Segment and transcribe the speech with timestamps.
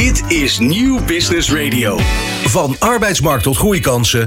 [0.00, 1.98] Dit is Nieuw Business Radio.
[2.44, 4.26] Van arbeidsmarkt tot groeikansen.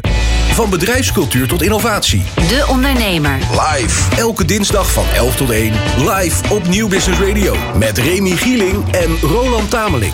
[0.53, 2.23] Van bedrijfscultuur tot innovatie.
[2.35, 3.37] De Ondernemer.
[3.51, 4.15] Live.
[4.15, 5.73] Elke dinsdag van 11 tot 1.
[5.97, 7.55] Live op Nieuw Business Radio.
[7.77, 10.13] Met Remy Gieling en Roland Tameling.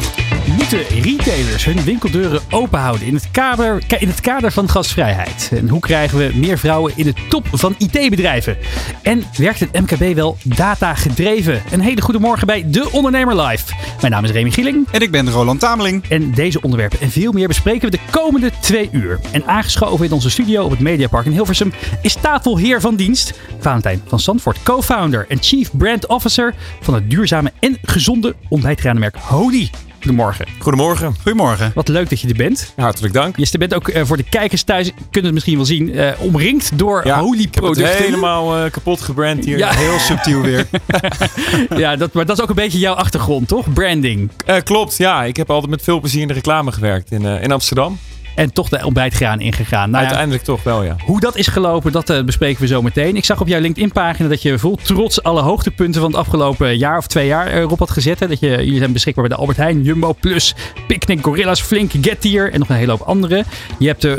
[0.73, 5.49] Moeten retailers hun winkeldeuren open houden in het, kader, in het kader van gasvrijheid?
[5.53, 8.57] En hoe krijgen we meer vrouwen in de top van IT-bedrijven?
[9.01, 11.61] En werkt het MKB wel data gedreven?
[11.71, 13.73] Een hele goede morgen bij De Ondernemer Live.
[13.99, 14.87] Mijn naam is Remy Gieling.
[14.91, 16.07] En ik ben Roland Tameling.
[16.09, 19.19] En deze onderwerpen en veel meer bespreken we de komende twee uur.
[19.31, 24.01] En aangeschoven in onze studio op het Mediapark in Hilversum is tafelheer van dienst Valentijn
[24.07, 29.69] van Zandvoort, co-founder en chief brand officer van het duurzame en gezonde ontbijtgraanmerk Hody.
[30.03, 30.45] Goedemorgen.
[30.59, 31.15] Goedemorgen.
[31.21, 31.71] Goedemorgen.
[31.75, 32.73] Wat leuk dat je er bent.
[32.75, 33.37] Hartelijk dank.
[33.37, 36.77] Je bent ook uh, voor de kijkers thuis, kunnen het misschien wel zien, uh, omringd
[36.77, 37.83] door ja, Holy producten.
[37.83, 39.57] Ik heb helemaal uh, kapot gebrand hier.
[39.57, 39.71] Ja.
[39.71, 40.67] Heel subtiel weer.
[41.83, 43.73] ja, dat, maar dat is ook een beetje jouw achtergrond, toch?
[43.73, 44.31] Branding.
[44.63, 45.23] klopt, ja.
[45.23, 47.97] Ik heb altijd met veel plezier in de reclame gewerkt in, in Amsterdam.
[48.35, 49.89] En toch de ontbijtgraan ingegaan.
[49.89, 50.95] Nou Uiteindelijk toch wel, ja.
[51.05, 53.15] Hoe dat is gelopen, dat uh, bespreken we zo meteen.
[53.15, 56.97] Ik zag op jouw LinkedIn-pagina dat je vol trots alle hoogtepunten van het afgelopen jaar
[56.97, 58.19] of twee jaar erop had gezet.
[58.19, 58.27] Hè?
[58.27, 60.55] Dat je, jullie zijn beschikbaar bij de Albert Heijn, Jumbo Plus,
[60.87, 63.43] Picnic, Gorillas, Flink, Getir en nog een hele hoop andere.
[63.79, 64.13] Je hebt uh,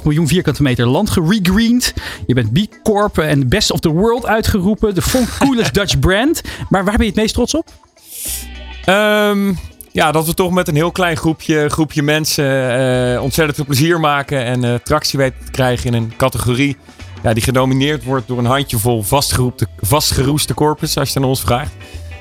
[0.00, 1.94] 4,5 miljoen vierkante meter land geregreened.
[2.26, 4.94] Je bent B Corp en Best of the World uitgeroepen.
[4.94, 6.42] De Font Coolest Dutch brand.
[6.68, 7.68] Maar waar ben je het meest trots op?
[8.88, 9.58] Um,
[9.96, 12.44] ja, dat we toch met een heel klein groepje, groepje mensen
[13.14, 14.44] uh, ontzettend veel plezier maken.
[14.44, 16.76] En uh, tractie weten te krijgen in een categorie
[17.22, 19.02] ja, die gedomineerd wordt door een handjevol
[19.80, 21.72] vastgeroeste corpus, als je het aan ons vraagt.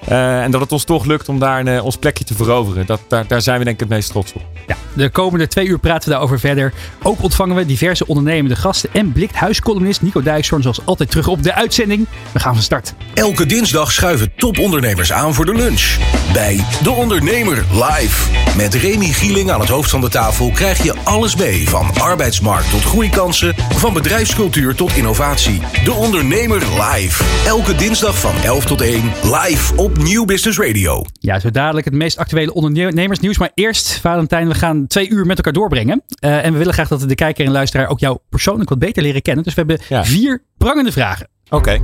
[0.10, 2.86] Uh, en dat het ons toch lukt om daar een, ons plekje te veroveren.
[2.86, 4.42] Dat, daar, daar zijn we denk ik het meest trots op.
[4.68, 6.74] Ja, de komende twee uur praten we daarover verder.
[7.04, 8.90] Ook ontvangen we diverse ondernemende gasten.
[8.94, 12.08] En blikt huiscolumnist Nico Dijkshoorn zoals altijd terug op de uitzending.
[12.32, 12.94] We gaan van start.
[13.14, 15.98] Elke dinsdag schuiven topondernemers aan voor de lunch.
[16.34, 18.32] Bij De Ondernemer live.
[18.58, 21.70] Met Remy Gieling aan het hoofd van de tafel krijg je alles mee.
[21.70, 23.56] Van arbeidsmarkt tot groeikansen.
[23.76, 25.62] Van bedrijfscultuur tot innovatie.
[25.84, 27.24] De Ondernemer live.
[27.46, 31.06] Elke dinsdag van 11 tot 1 live op Nieuw Business Radio.
[31.20, 33.38] Ja, zo dadelijk het meest actuele ondernemersnieuws.
[33.38, 36.04] Maar eerst, Valentijn, we gaan twee uur met elkaar doorbrengen.
[36.20, 39.04] Uh, en we willen graag dat de kijker en luisteraar ook jou persoonlijk wat beter
[39.04, 39.44] leren kennen.
[39.44, 40.06] Dus we hebben ja.
[40.06, 41.28] vier prangende vragen.
[41.50, 41.56] Oké.
[41.56, 41.82] Okay.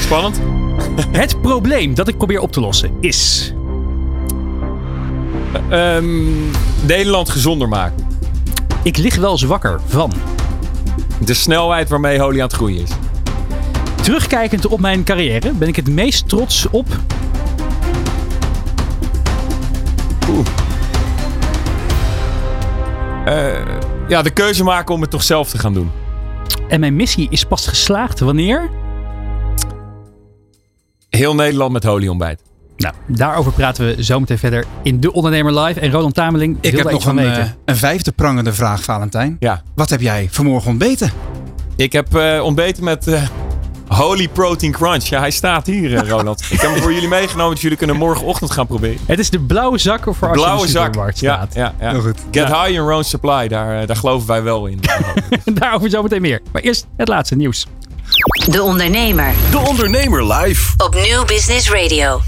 [0.00, 0.40] Spannend.
[1.20, 3.52] Het probleem dat ik probeer op te lossen is...
[5.70, 6.50] Uh, um,
[6.86, 8.06] Nederland gezonder maken.
[8.82, 10.12] Ik lig wel eens wakker van...
[11.24, 12.90] De snelheid waarmee Holy aan het groeien is.
[14.04, 16.86] Terugkijkend op mijn carrière ben ik het meest trots op.
[20.30, 20.46] Oeh.
[23.26, 23.78] Uh,
[24.08, 25.90] ja, de keuze maken om het toch zelf te gaan doen.
[26.68, 28.70] En mijn missie is pas geslaagd wanneer?
[31.08, 32.42] Heel Nederland met Holy ontbijt.
[32.76, 35.80] Nou, daarover praten we zometeen verder in De Ondernemer Live.
[35.80, 37.42] En Roland Tameling Ik heb nog een, weten.
[37.42, 39.36] Uh, een vijfde prangende vraag, Valentijn.
[39.38, 39.62] Ja.
[39.74, 41.10] Wat heb jij vanmorgen ontbeten?
[41.76, 43.22] Ik heb uh, ontbeten met uh,
[43.88, 45.04] Holy Protein Crunch.
[45.04, 46.40] Ja, hij staat hier, uh, Ronald.
[46.50, 48.98] ik heb hem voor jullie meegenomen, dus jullie kunnen morgenochtend gaan proberen.
[49.06, 50.94] Het is de blauwe zak of voor de blauwe zak.
[50.94, 51.54] Ja, staat.
[51.54, 51.90] ja, ja.
[51.90, 52.18] Heel goed.
[52.30, 52.60] Get Ja.
[52.62, 54.80] high in your own supply, daar, daar geloven wij wel in.
[55.54, 56.40] Daarover zometeen meer.
[56.52, 57.66] Maar eerst het laatste nieuws.
[58.50, 59.32] De Ondernemer.
[59.50, 60.72] De Ondernemer live.
[60.84, 62.20] Op Nieuw Business Radio.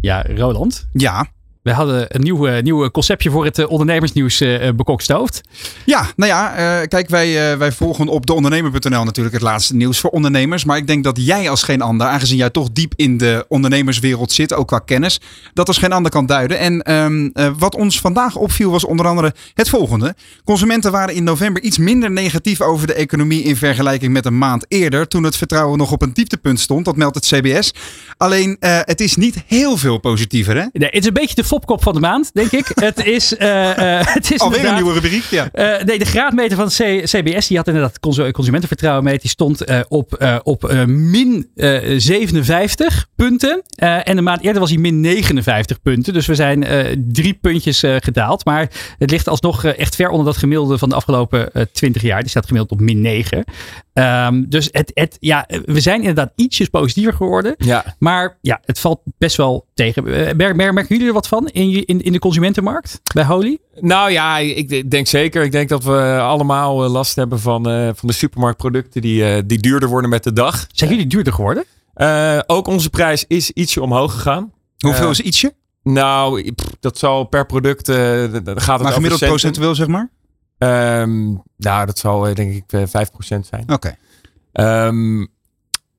[0.00, 0.88] Ja, Roland.
[0.92, 1.26] Ja.
[1.66, 5.40] We hadden een nieuw, nieuw conceptje voor het uh, ondernemersnieuws uh, bekokstoofd.
[5.84, 10.64] Ja, nou ja, kijk, wij, wij volgen op deondernemer.nl natuurlijk het laatste nieuws voor ondernemers.
[10.64, 14.32] Maar ik denk dat jij als geen ander, aangezien jij toch diep in de ondernemerswereld
[14.32, 15.20] zit, ook qua kennis,
[15.54, 16.58] dat als geen ander kan duiden.
[16.58, 20.14] En um, wat ons vandaag opviel was onder andere het volgende.
[20.44, 24.64] Consumenten waren in november iets minder negatief over de economie in vergelijking met een maand
[24.68, 26.84] eerder, toen het vertrouwen nog op een dieptepunt stond.
[26.84, 27.74] Dat meldt het CBS.
[28.16, 30.64] Alleen, het is niet heel veel positiever, hè?
[30.72, 32.72] Nee, het is een beetje de fopkop van de maand, denk ik.
[32.90, 35.48] het is, uh, uh, het is Alweer een nieuwe rubriek, ja.
[35.54, 36.68] Uh, nee, de graadmeter van
[37.02, 38.00] CBS, die had inderdaad
[38.32, 39.18] consumentenvertrouwen mee.
[39.18, 41.50] Die stond op, op min
[41.96, 43.62] 57 punten.
[43.76, 46.12] en een maand eerder was hij min 59 punten.
[46.12, 46.66] Dus we zijn
[47.12, 48.44] drie puntjes gedaald.
[48.44, 52.20] Maar het ligt alsnog echt ver onder dat gemiddelde van de afgelopen 20 jaar.
[52.20, 53.44] Die staat gemiddeld op min 9.
[53.98, 57.54] Um, dus het, het, ja, we zijn inderdaad ietsjes positiever geworden.
[57.58, 57.96] Ja.
[57.98, 60.04] Maar ja, het valt best wel tegen.
[60.04, 63.58] Merken, merken jullie er wat van in, in, in de consumentenmarkt bij Holy?
[63.80, 65.42] Nou ja, ik denk zeker.
[65.42, 69.58] Ik denk dat we allemaal last hebben van, uh, van de supermarktproducten die, uh, die
[69.58, 70.66] duurder worden met de dag.
[70.72, 71.64] Zijn jullie duurder geworden?
[71.96, 74.52] Uh, ook onze prijs is ietsje omhoog gegaan.
[74.78, 75.54] Hoeveel is ietsje?
[75.82, 80.10] Nou, pff, dat zal per product gaat het Maar gemiddeld procentueel zeg maar?
[80.58, 82.88] Um, nou, dat zal denk ik 5%
[83.18, 83.62] zijn.
[83.66, 83.96] Oké.
[84.52, 84.86] Okay.
[84.86, 85.28] Um,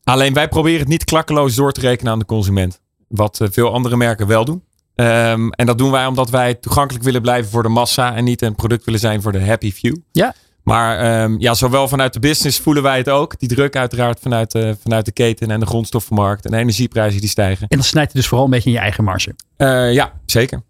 [0.03, 2.81] alleen wij proberen het niet klakkeloos door te rekenen aan de consument.
[3.07, 4.63] Wat uh, veel andere merken wel doen.
[4.95, 8.41] Ehm, en dat doen wij omdat wij toegankelijk willen blijven voor de massa en niet
[8.41, 9.95] een product willen zijn voor de happy few.
[10.11, 10.33] Ja.
[10.63, 13.39] Maar ehm, ja, zowel vanuit de business voelen wij het ook.
[13.39, 17.29] Die druk uiteraard vanuit de, vanuit de keten en de grondstoffenmarkt en de energieprijzen die
[17.29, 17.67] stijgen.
[17.67, 19.35] En dan snijdt het dus vooral een beetje in je eigen marge.
[19.57, 20.61] Eh, ja, zeker.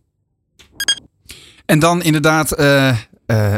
[1.66, 2.98] En dan inderdaad eh, eh,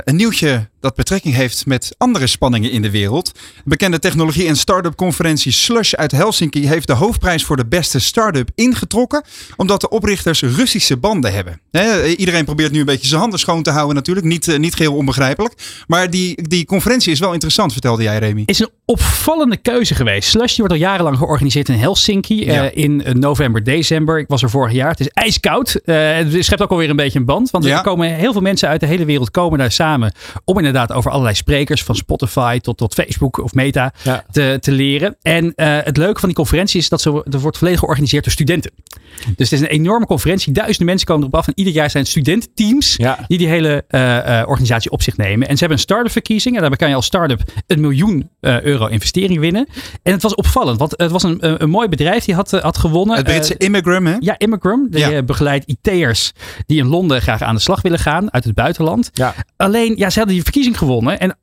[0.04, 3.26] een nieuwtje dat betrekking heeft met andere spanningen in de wereld.
[3.34, 8.00] De bekende technologie- en start-up conferentie Slush uit Helsinki heeft de hoofdprijs voor de beste
[8.00, 9.24] start-up ingetrokken,
[9.56, 11.62] omdat de oprichters Russische banden hebben.
[12.18, 14.96] Iedereen probeert nu een beetje zijn handen schoon te houden natuurlijk, niet, eh, niet geheel
[14.96, 15.54] onbegrijpelijk.
[15.88, 18.44] Maar die, die conferentie is wel interessant, vertelde jij Remy.
[18.46, 20.30] Is een opvallende keuze geweest.
[20.30, 24.20] Slush die wordt al jarenlang georganiseerd in Helsinki eh, in eh, november, december.
[24.20, 24.90] Ik was er vorig jaar.
[24.90, 25.80] Het is ijskoud.
[25.86, 27.50] Het schept ook alweer een beetje een band.
[27.52, 27.78] Want Ja.
[27.78, 30.14] er komen heel veel mensen uit de hele wereld komen daar samen
[30.46, 34.24] om inderdaad over allerlei sprekers van Spotify tot, tot Facebook of Meta Ja.
[34.32, 35.18] te, te leren.
[35.22, 38.34] En eh, het leuke van die conferentie is dat ze, er wordt volledig georganiseerd door
[38.34, 38.72] studenten.
[39.36, 40.54] Dus het is een enorme conferentie.
[40.54, 41.48] Duizenden mensen komen erop af.
[41.48, 42.06] En ieder jaar zijn
[42.98, 43.20] Ja.
[43.28, 45.48] die die hele eh, eh, organisatie op zich nemen.
[45.48, 46.56] En ze hebben een start-up verkiezing.
[46.56, 49.68] En daarbij kan je als start-up een miljoen euro investering winnen.
[50.04, 53.16] En het was opvallend, want het was een, een, mooi bedrijf die had, had gewonnen.
[53.16, 54.16] Het Britse Immigram, hè?
[54.20, 54.88] ja, Immigram.
[54.90, 55.24] Die Ja.
[55.24, 56.32] begeleidt IT'ers
[56.66, 59.10] die in Londen graag aan de slag willen gaan uit het buitenland.
[59.14, 59.34] Ja.
[59.58, 61.20] Alleen, ja, ze hadden die verkiezing gewonnen.
[61.20, 61.38] En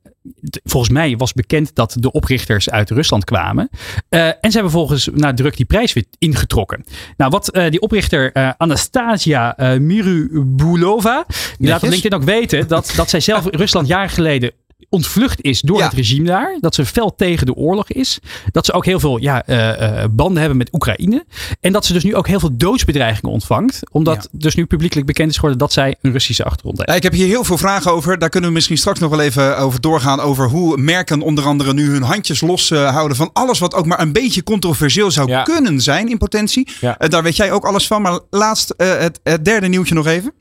[0.63, 3.69] volgens mij was bekend dat de oprichters uit Rusland kwamen.
[4.09, 6.85] Eh, en ze hebben volgens na druk die prijs weer ingetrokken.
[7.17, 11.89] Nou, wat eh, die oprichter eh, Anastasia Mirubulova, die laat op Netjes.
[11.89, 14.51] LinkedIn ook weten dat, dat zij zelf Rusland jaren geleden
[14.89, 15.83] ontvlucht is door Ja.
[15.83, 16.57] het regime daar.
[16.59, 18.19] Dat ze fel tegen de oorlog is.
[18.51, 21.25] Dat ze ook heel veel ja, eh, eh, banden hebben met Oekraïne.
[21.59, 23.79] En dat ze dus nu ook heel veel doodsbedreigingen ontvangt.
[23.91, 26.89] Omdat dus nu publiekelijk bekend is geworden dat zij een Russische achtergrond heeft.
[26.89, 28.19] Ja, ik heb hier heel veel vragen over.
[28.19, 30.19] Daar kunnen we misschien straks nog wel even over doorgaan.
[30.19, 33.85] Over hoe merken onder andere nu hun handjes los eh, houden van alles wat ook
[33.85, 35.43] maar een beetje controversieel zou Ja.
[35.43, 36.67] kunnen zijn in potentie.
[36.81, 38.01] Eh, daar weet jij ook alles van.
[38.01, 40.33] Maar laatst eh, het, het derde nieuwtje nog even.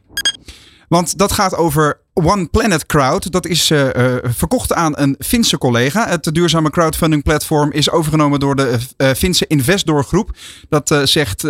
[0.89, 3.33] Want dat gaat over One Planet Crowd.
[3.33, 6.09] Dat is eh, eh, verkocht aan een Finse collega.
[6.09, 10.31] Het duurzame crowdfunding platform is overgenomen door de eh, Finse Investor Groep.
[10.69, 11.45] Dat zegt,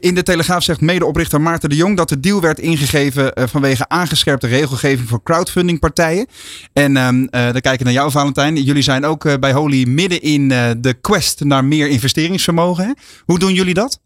[0.00, 4.46] in de Telegraaf zegt medeoprichter Maarten de Jong dat de deal werd ingegeven vanwege aangescherpte
[4.46, 6.26] regelgeving voor crowdfundingpartijen.
[6.72, 8.62] En ehm, eh, dan kijken naar jou, Valentijn.
[8.62, 10.48] Jullie zijn ook bij Holy midden in
[10.80, 12.84] de quest naar meer investeringsvermogen.
[12.84, 12.92] Hè?
[13.24, 14.00] Hoe doen jullie dat?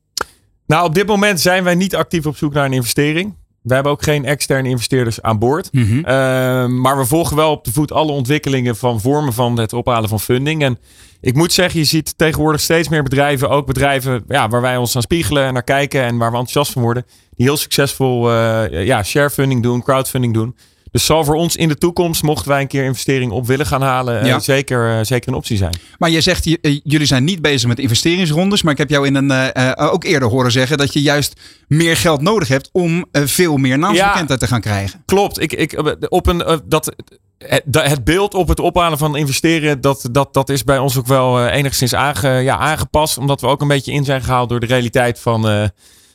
[0.66, 3.34] Nou, op dit moment zijn wij niet actief op zoek naar een investering.
[3.62, 5.70] We hebben ook geen externe investeerders aan boord.
[6.04, 10.08] Ehm, maar we volgen wel op de voet alle ontwikkelingen van vormen van het ophalen
[10.08, 10.62] van funding.
[10.62, 10.78] En
[11.20, 14.96] ik moet zeggen, je ziet tegenwoordig steeds meer bedrijven, ook bedrijven ja, waar wij ons
[14.96, 18.84] aan spiegelen en naar kijken en waar we enthousiast van worden, die heel succesvol eh
[18.84, 20.56] ja, sharefunding doen, crowdfunding doen.
[20.90, 23.82] Dus zal voor ons in de toekomst, mochten wij een keer investering op willen gaan
[23.82, 24.38] halen, eh, Ja.
[24.38, 25.74] zeker, eh, zeker een optie zijn.
[25.98, 28.62] Maar je zegt, eh, jullie zijn niet bezig met investeringsrondes.
[28.62, 32.20] Maar ik heb jou in een, ook eerder horen zeggen dat je juist meer geld
[32.20, 35.02] nodig hebt om veel meer naamsbekendheid te gaan krijgen.
[35.06, 35.40] Klopt.
[35.40, 36.94] Ik, ik, op een, dat,
[37.38, 41.46] het, beeld op het ophalen van investeren, dat, dat, dat is bij ons ook wel
[41.46, 43.18] enigszins aange, ja, aangepast.
[43.18, 45.70] Omdat we ook een beetje in zijn gehaald door de realiteit van,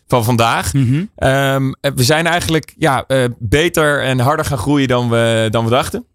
[0.07, 0.71] van vandaag.
[1.15, 5.63] Ehm, eh, we zijn eigenlijk ja, eh, beter en harder gaan groeien dan we, dan
[5.63, 6.05] we dachten.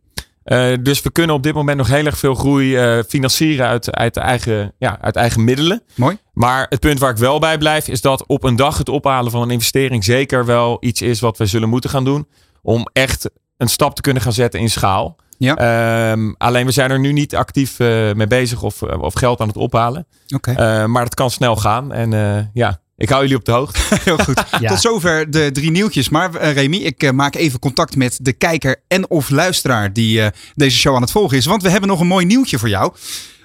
[0.42, 2.78] Eh, dus we kunnen op dit moment nog heel erg veel groei
[3.08, 5.82] financieren uit, uit, eigen, ja, uit eigen middelen.
[5.94, 6.18] Mooi.
[6.32, 9.30] Maar het punt waar ik wel bij blijf, is dat op een dag het ophalen
[9.30, 12.28] van een investering zeker wel iets is wat we zullen moeten gaan doen.
[12.62, 15.16] Om echt een stap te kunnen gaan zetten in schaal.
[15.38, 15.56] Ja.
[15.56, 19.56] Ehm, alleen we zijn er nu niet actief mee bezig of, of geld aan het
[19.56, 20.06] ophalen.
[20.34, 21.92] Oké, maar het kan snel gaan.
[21.92, 23.80] En ja, ik hou jullie op de hoogte.
[24.04, 24.42] heel goed.
[24.60, 24.68] Ja.
[24.68, 26.08] Tot zover de drie nieuwtjes.
[26.08, 30.22] Maar eh, Remy, ik eh, maak even contact met de kijker en of luisteraar die
[30.22, 31.46] eh, deze show aan het volgen is.
[31.46, 32.92] Want we hebben nog een mooi nieuwtje voor jou.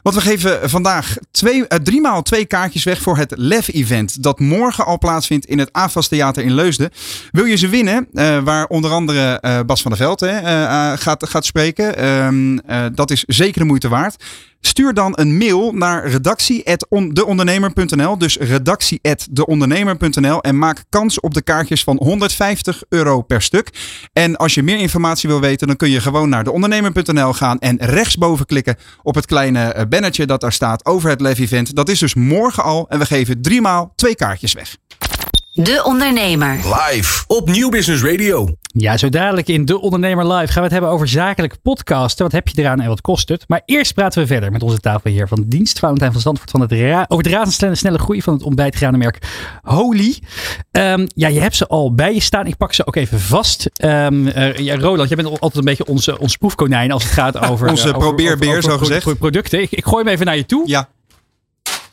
[0.05, 4.23] Want we geven vandaag twee, eh, driemaal twee kaartjes weg voor het LEF-event.
[4.23, 6.91] Dat morgen al plaatsvindt in het AFAS Theater in Leusden.
[7.31, 10.37] Wil je ze winnen, eh, waar onder andere eh, Bas van der Veld hè,
[10.97, 11.97] gaat, gaat spreken.
[11.97, 14.23] Ehm, eh, dat is zeker de moeite waard.
[14.65, 18.17] Stuur dan een mail naar redactie.deondernemer.nl.
[18.17, 20.41] Dus redactie.deondernemer.nl.
[20.41, 23.69] En maak kans op de kaartjes van 150 euro per stuk.
[24.13, 27.59] En als je meer informatie wil weten, dan kun je gewoon naar deondernemer.nl gaan.
[27.59, 31.75] En rechtsboven klikken op het kleine eh, bannertje dat daar staat over het Lev Event.
[31.75, 32.85] Dat is dus morgen al.
[32.89, 34.77] En we geven driemaal twee kaartjes weg.
[35.57, 36.51] De Ondernemer.
[36.53, 38.47] Live op Nieuw Business Radio.
[38.73, 42.23] Ja, zo dadelijk in De Ondernemer Live gaan we het hebben over zakelijk podcasten.
[42.23, 43.43] Wat heb je eraan en wat kost het?
[43.47, 46.71] Maar eerst praten we verder met onze tafelheer van dienst, Valentijn van Zandvoort, van het
[46.71, 49.19] ra- over het razendsnelle snelle groei van het ontbijtgranenmerk
[49.61, 50.19] Holy.
[50.71, 52.45] Ehm, ja, je hebt ze al bij je staan.
[52.47, 53.69] Ik pak ze ook even vast.
[53.75, 57.11] Ehm, eh, ja, Roland, jij bent al- altijd een beetje onze, ons proefkonijn als het
[57.11, 57.69] gaat over...
[57.69, 59.03] Onze over- probeerbeer, over- over zo gezegd.
[59.03, 59.61] pro- producten.
[59.61, 60.63] Ik, ik gooi hem even naar je toe.
[60.67, 60.89] Ja,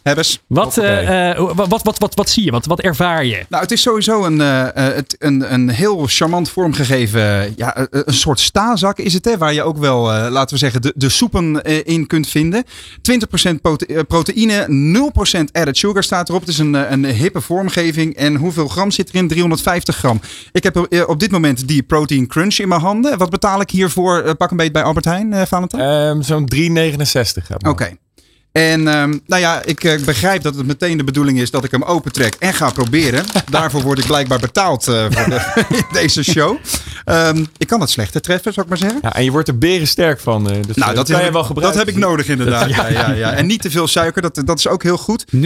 [0.02, 0.40] Hebbers.
[0.47, 2.50] Wat, eh, eh, wat, wat, wat, wat, wat zie je?
[2.50, 3.44] Wat, wat ervaar je?
[3.49, 8.14] Nou, het is sowieso een, eh, eh, het, een, een heel charmant vormgegeven, ja, een
[8.14, 11.09] soort stazak is het, hè, waar je ook wel, eh, laten we zeggen, de, de
[11.09, 12.64] soepen in kunt vinden.
[13.02, 16.40] 20% prote- eh, proteïne, 0% added sugar staat erop.
[16.40, 18.16] Het is een, een hippe vormgeving.
[18.16, 19.28] En hoeveel gram zit erin?
[19.28, 20.21] 350 gram.
[20.52, 23.18] Ik heb op dit moment die Protein Crunch in mijn handen.
[23.18, 24.37] Wat betaal ik hiervoor?
[24.37, 25.82] pak een beetje bij Albert Heijn, eh Valentijn?
[25.82, 27.47] Ehm, Zo'n 3,69.
[27.47, 27.92] gaat maar.
[28.52, 31.71] En ehm, nou ja, ik eh, begrijp dat het meteen de bedoeling is dat ik
[31.71, 33.25] hem opentrek en ga proberen.
[33.50, 35.64] Daarvoor word ik blijkbaar betaald eh, voor de,
[36.00, 36.56] deze show.
[37.04, 38.99] Ehm, ik kan het slechter treffen, zou ik maar zeggen.
[39.02, 40.50] Ja, en je wordt er berensterk van.
[40.50, 41.78] eh, Dus Nou, dat, kan heb, je ik- wel dat gebruiken.
[41.78, 42.68] heb ik nodig inderdaad.
[42.68, 43.32] Ja, ja, ja.
[43.32, 45.25] En niet te veel suiker, dat, dat is ook heel goed.
[45.37, 45.38] 0%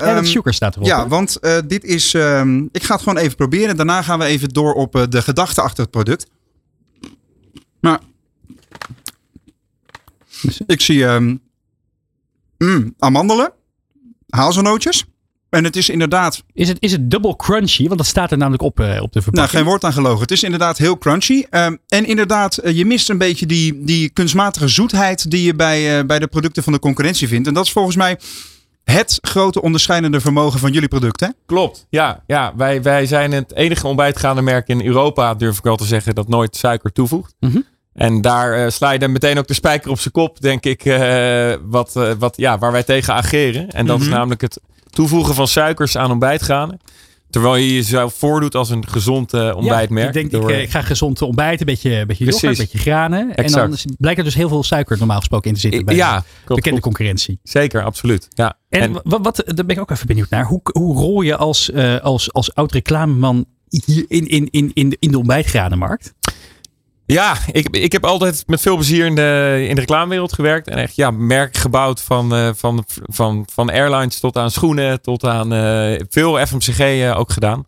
[0.00, 0.86] Ehm, sugar staat erop.
[0.86, 1.08] Ja, hè?
[1.08, 2.14] want eh, dit is.
[2.14, 3.76] ehm, ik ga het gewoon even proberen.
[3.76, 6.26] Daarna gaan we even door op de gedachte achter het product.
[7.80, 7.98] Maar.
[10.66, 11.06] Ik zie.
[12.64, 13.52] Mm, amandelen.
[14.28, 15.04] Hazelnootjes.
[15.50, 16.42] En het is inderdaad.
[16.52, 17.86] Is, het, is het double crunchy?
[17.86, 19.50] Want dat staat er namelijk op, eh, op de Nou, verpakking.
[19.50, 20.20] geen woord aan gelogen.
[20.20, 21.44] Het is inderdaad heel crunchy.
[21.50, 25.98] Ehm, en inderdaad, eh, je mist een beetje die, die kunstmatige zoetheid die je bij,
[25.98, 27.48] eh, bij de producten van de concurrentie vindt.
[27.48, 28.18] En dat is volgens mij
[28.84, 31.26] het grote onderscheidende vermogen van jullie producten.
[31.26, 31.32] hè?
[31.46, 32.22] Klopt, ja.
[32.26, 36.14] ja wij, wij zijn het enige ontbijtgaande merk in Europa, durf ik wel te zeggen,
[36.14, 37.34] dat nooit suiker toevoegt.
[37.40, 37.60] Mhm.
[37.94, 40.84] En daar eh, sla je dan meteen ook de spijker op zijn kop, denk ik,
[40.84, 43.70] eh, wat, eh, wat, ja, waar wij tegen ageren.
[43.70, 44.14] En dat is Mhm.
[44.14, 46.78] namelijk het toevoegen van suikers aan ontbijtgranen.
[47.30, 50.06] Terwijl je jezelf voordoet als een gezond ontbijtmerk.
[50.06, 52.78] ik denk, door- ik, ik ga gezond ontbijten, een beetje, een beetje yoghurt, een beetje
[52.78, 53.20] granen.
[53.20, 53.84] En dan Exact.
[53.98, 56.46] blijkt er dus heel veel suiker normaal gesproken in te zitten bij ja, de klopt,
[56.46, 56.82] bekende klopt.
[56.82, 57.38] concurrentie.
[57.42, 58.28] zeker, absoluut.
[58.30, 58.56] Ja.
[58.68, 60.44] En, En- wat, wat, daar ben ik ook even benieuwd naar.
[60.44, 61.72] Hoe, hoe rol je als,
[62.02, 66.14] als, als oud reclameman hier in, in, in, in, de, in de ontbijtgranenmarkt?
[67.06, 70.68] Ja, ik, ik heb altijd met veel plezier in de, in de reclamewereld gewerkt.
[70.68, 75.24] En echt ja, merk gebouwd van, eh, van, van, van airlines tot aan schoenen, tot
[75.24, 77.64] aan eh, veel FMCG eh, ook gedaan.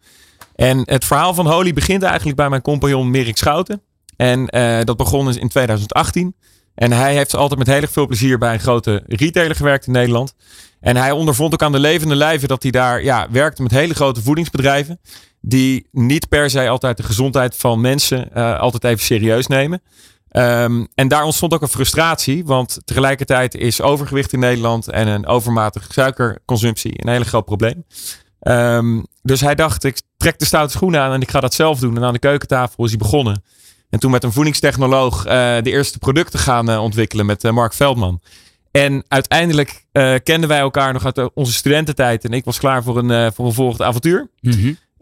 [0.55, 3.83] En het verhaal van Holy begint eigenlijk bij mijn compagnon Merik Schouten.
[4.17, 4.47] En
[4.85, 6.35] dat begon in 2018.
[6.75, 10.35] En hij heeft altijd met heel veel plezier bij een grote retailer gewerkt in Nederland.
[10.81, 13.95] En hij ondervond ook aan de levende lijve dat hij daar ja, werkte met hele
[13.95, 15.01] grote voedingsbedrijven.
[15.47, 19.83] Die niet per se altijd de gezondheid van mensen eh, altijd even serieus nemen.
[20.29, 22.45] Ehm, en daar ontstond ook een frustratie.
[22.45, 27.85] Want tegelijkertijd is overgewicht in Nederland en een overmatige suikerconsumptie een hele groot probleem.
[28.41, 31.79] Ehm, dus hij dacht, ik trek de stoute schoenen aan en ik ga dat zelf
[31.79, 31.97] doen.
[31.97, 33.43] En aan de keukentafel is hij begonnen.
[33.91, 35.33] En toen met een voedingstechnoloog eh,
[35.63, 38.21] de eerste producten gaan eh, ontwikkelen met Mark Veldman.
[38.71, 39.85] En uiteindelijk
[40.23, 42.25] kenden wij elkaar nog uit onze studententijd.
[42.25, 44.31] En ik was klaar voor een, voor een volgend avontuur.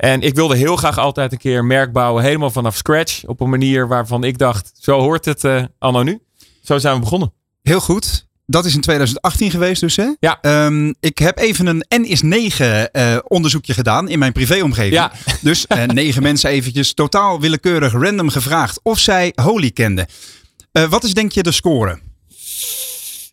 [0.02, 3.24] En ik wilde heel graag altijd een keer een merk bouwen, helemaal vanaf scratch.
[3.24, 6.20] Op een manier waarvan ik dacht, zo hoort het eh anno nu.
[6.62, 7.32] Zo zijn we begonnen.
[7.62, 8.26] Heel goed.
[8.46, 10.10] Dat is in 2018 geweest dus, hè?
[10.20, 10.38] Ja.
[10.40, 14.94] Ehm, ik heb even een N is 9 eh, onderzoekje gedaan in mijn privéomgeving.
[14.94, 15.12] Ja.
[15.40, 20.06] Dus eh, negen mensen eventjes totaal willekeurig random gevraagd of zij Holy kenden.
[20.72, 21.98] Eh, wat is denk je de score?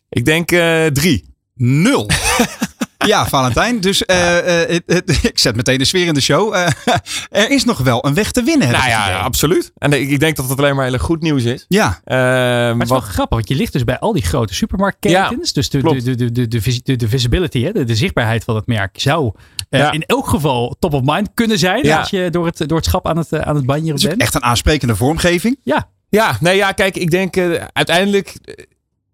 [0.08, 1.24] Ik denk eh, drie.
[1.54, 2.10] Nul.
[3.06, 3.80] Ja, Valentijn.
[3.80, 6.54] Dus eh, eh, het- het- ik zet meteen de sfeer in de show.
[6.54, 6.66] Eh,
[7.30, 8.70] er is nog wel een weg te winnen.
[8.70, 9.16] Nou ja, idee.
[9.16, 9.72] absoluut.
[9.78, 11.64] En ik, ik denk dat het alleen maar hele goed nieuws is.
[11.68, 14.22] Ja, Ehm, Maar het is wel wat- grappig, want je ligt dus bij al die
[14.22, 15.52] grote supermarktketens.
[15.52, 18.44] dus de, de, de, de, de, de, vis- de, de visibility, hè, de, de zichtbaarheid
[18.44, 19.32] van het merk zou
[19.70, 19.92] Ja.
[19.92, 21.84] in elk geval top of mind kunnen zijn.
[21.84, 21.98] Ja.
[21.98, 24.10] Als je door het, door het schap aan het, aan het banjeren het is ook
[24.10, 24.22] bent.
[24.22, 25.58] echt een aansprekende vormgeving.
[25.62, 27.36] Ja, Ja, nee, ja, kijk, ik denk
[27.72, 28.34] uiteindelijk.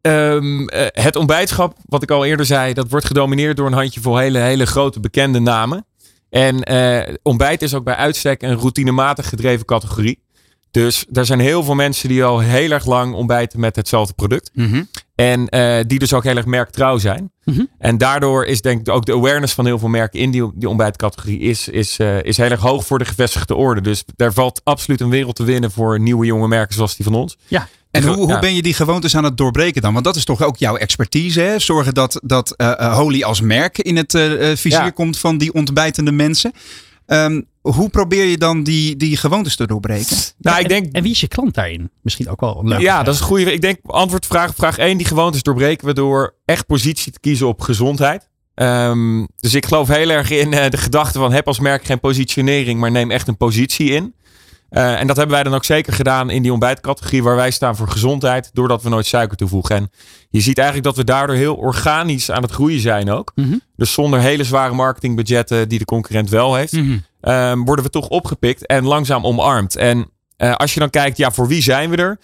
[0.06, 3.72] Eh, ehm, eh, het ontbijtschap, wat ik al eerder zei, dat wordt gedomineerd door een
[3.72, 5.86] handjevol hele, hele grote bekende namen.
[6.30, 10.24] En eh, ontbijt is ook bij uitstek een routinematig gedreven categorie.
[10.70, 14.50] Dus er zijn heel veel mensen die al heel erg lang ontbijten met hetzelfde product.
[15.14, 17.32] En eh, die dus ook heel erg merktrouw zijn.
[17.44, 17.64] Mhm.
[17.78, 20.68] En daardoor is denk ik ook de awareness van heel veel merken in die, die
[20.68, 23.80] ontbijtcategorie is, is, is heel erg hoog voor de gevestigde orde.
[23.80, 27.14] Dus daar valt absoluut een wereld te winnen voor nieuwe jonge merken zoals die van
[27.14, 27.36] ons.
[27.48, 27.68] ja.
[27.96, 28.38] En hoe, hoe Ja.
[28.38, 29.92] ben je die gewoontes aan het doorbreken dan?
[29.92, 31.58] Want dat is toch ook jouw expertise, hè?
[31.58, 34.22] Zorgen dat, dat eh, eh, Holy als merk in het eh,
[34.56, 34.90] vizier Ja.
[34.90, 36.52] komt van die ontbijtende mensen.
[37.06, 40.16] Ehm, hoe probeer je dan die, die gewoontes te doorbreken?
[40.38, 41.90] Nou, En- ik denk En wie is je klant daarin?
[42.02, 42.80] Misschien ook wel leuk.
[42.80, 43.52] Ja, dat is een goede.
[43.52, 44.96] Ik denk antwoord vraag, vraag 1.
[44.96, 48.28] Die gewoontes doorbreken we door echt positie te kiezen op gezondheid.
[48.54, 52.00] Ehm, dus ik geloof heel erg in eh, de gedachte van heb als merk geen
[52.00, 54.14] positionering, maar neem echt een positie in.
[54.68, 57.76] Eh, en dat hebben wij dan ook zeker gedaan in die ontbijtcategorie waar wij staan
[57.76, 59.76] voor gezondheid, doordat we nooit suiker toevoegen.
[59.76, 59.90] En
[60.30, 63.32] je ziet eigenlijk dat we daardoor heel organisch aan het groeien zijn ook.
[63.34, 63.56] Mhm.
[63.76, 66.96] Dus zonder hele zware marketingbudgetten die de concurrent wel heeft Mhm.
[67.20, 69.76] ehm, worden we toch opgepikt en langzaam omarmd.
[69.76, 72.18] En eh, als je dan kijkt, ja, voor wie zijn we er?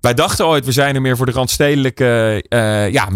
[0.00, 3.08] Wij dachten ooit, we zijn er meer voor de randstedelijke eh, ja,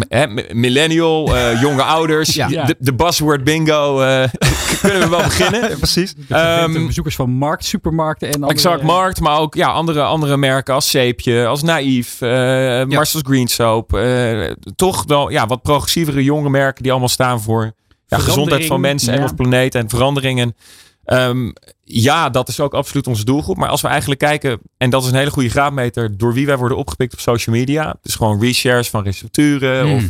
[0.52, 2.34] millennial, eh, jonge ouders.
[2.34, 2.48] Ja.
[2.48, 4.28] De, de buzzword bingo eh,
[4.80, 5.60] kunnen we wel beginnen.
[5.70, 6.14] Ja, precies.
[6.28, 8.52] Ehm, bezoekers van markt, supermarkten en andere...
[8.52, 12.28] Exact Markt, maar ook ja, andere, andere merken als Zeepje, als Naïef, eh
[12.84, 13.94] Marcel's Green Soap.
[13.94, 17.72] eh, toch wel ja, wat progressievere jonge merken die allemaal staan voor
[18.06, 19.22] ja, gezondheid van mensen en ja.
[19.22, 20.54] ons planeet en veranderingen.
[21.04, 21.50] Ehm,
[21.84, 23.56] ja, dat is ook absoluut onze doelgroep.
[23.56, 26.56] Maar als we eigenlijk kijken, en dat is een hele goede graadmeter, door wie wij
[26.56, 27.94] worden opgepikt op social media.
[28.02, 29.96] Dus gewoon reshares van recepturen Hmm.
[29.96, 30.04] of,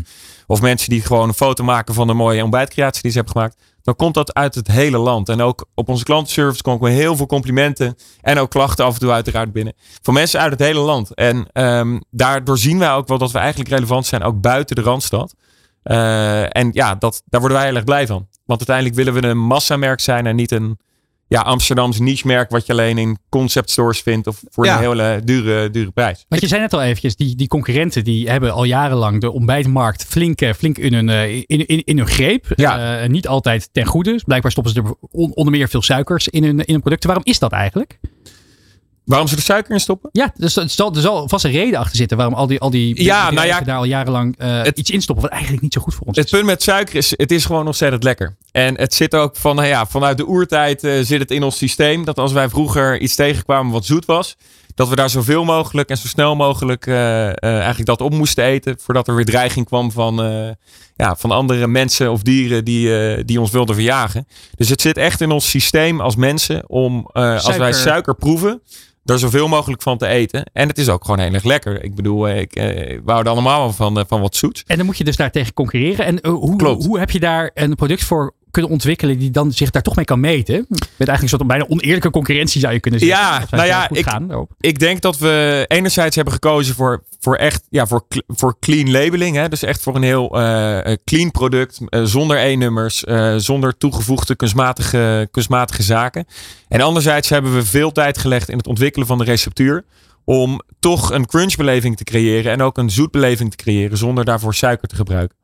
[0.46, 3.56] of mensen die gewoon een foto maken van een mooie ontbijtcreatie die ze hebben gemaakt.
[3.82, 5.28] Dan komt dat uit het hele land.
[5.28, 7.96] En ook op onze klantenservice komen we heel veel complimenten.
[8.20, 9.74] En ook klachten af en toe uiteraard binnen.
[10.02, 11.14] Van mensen uit het hele land.
[11.14, 14.22] En ehm, daardoor zien wij ook wel dat we eigenlijk relevant zijn.
[14.22, 15.34] Ook buiten de Randstad.
[15.82, 18.28] Eh, en ja, dat, daar worden wij heel erg blij van.
[18.56, 20.26] Want uiteindelijk willen we een massamerk zijn.
[20.26, 20.78] En niet een
[21.28, 22.50] ja, Amsterdams niche merk.
[22.50, 24.26] Wat je alleen in concept stores vindt.
[24.26, 24.74] Of voor Ja.
[24.74, 26.24] een hele dure, dure prijs.
[26.28, 30.04] Want je zei net al eventjes, die, die concurrenten die hebben al jarenlang de ontbijtmarkt
[30.04, 32.46] flink, eh, flink in, hun, eh, in, in, in hun greep.
[32.56, 33.00] Ja.
[33.02, 34.20] Eh, niet altijd ten goede.
[34.26, 37.08] Blijkbaar stoppen ze er on- onder meer veel suikers in hun, in hun producten.
[37.08, 37.98] Waarom is dat eigenlijk?
[39.04, 40.10] Waarom ze er suiker in stoppen?
[40.12, 42.70] Ja, dus er zal, er zal vast een reden achter zitten waarom al die, al
[42.70, 45.72] die Ja, nou ja, daar al jarenlang eh, het- iets in stoppen wat eigenlijk niet
[45.72, 46.30] zo goed voor ons Het is.
[46.32, 48.36] punt met suiker is, het is gewoon ontzettend lekker.
[48.52, 51.56] En het zit ook van, nou ja, vanuit de oertijd eh, zit het in ons
[51.56, 52.04] systeem.
[52.04, 54.36] Dat als wij vroeger iets tegenkwamen wat zoet was.
[54.74, 58.44] Dat we daar zoveel mogelijk en zo snel mogelijk eh, eh, eigenlijk dat op moesten
[58.44, 58.76] eten.
[58.78, 60.50] Voordat er weer dreiging kwam van, eh,
[60.96, 64.26] ja, van andere mensen of dieren die, die ons wilden verjagen.
[64.56, 68.14] Dus het zit echt in ons systeem als mensen om, als wij Suiker.
[68.14, 68.62] proeven,
[69.04, 70.50] er zoveel mogelijk van te eten.
[70.52, 71.84] En het is ook gewoon heel erg lekker.
[71.84, 72.64] Ik bedoel, ik, eh,
[73.04, 74.62] we houden allemaal van, van wat zoets.
[74.66, 76.04] En dan moet je dus daar tegen concurreren.
[76.04, 76.84] En hoe, Klopt.
[76.84, 80.04] hoe heb je daar een product voor kunnen ontwikkelen die dan zich daar toch mee
[80.04, 80.66] kan meten?
[80.68, 80.78] Met
[81.08, 83.18] eigenlijk een soort bijna oneerlijke concurrentie zou je kunnen zeggen.
[83.18, 87.62] Ja, nou ja, ik- gaan ik denk dat we enerzijds hebben gekozen voor, voor echt
[87.70, 89.36] ja, voor, voor clean labeling.
[89.36, 89.48] Hè?
[89.48, 91.80] Dus echt voor een heel eh, eh, clean product.
[91.88, 93.04] eh, zonder E-nummers.
[93.04, 96.26] eh, zonder toegevoegde kunstmatige, kunstmatige zaken.
[96.68, 99.84] En anderzijds hebben we veel tijd gelegd in het ontwikkelen van de receptuur.
[100.24, 102.52] Om toch een crunchbeleving te creëren.
[102.52, 103.98] En ook een zoetbeleving te creëren.
[103.98, 105.36] Zonder daarvoor suiker te gebruiken.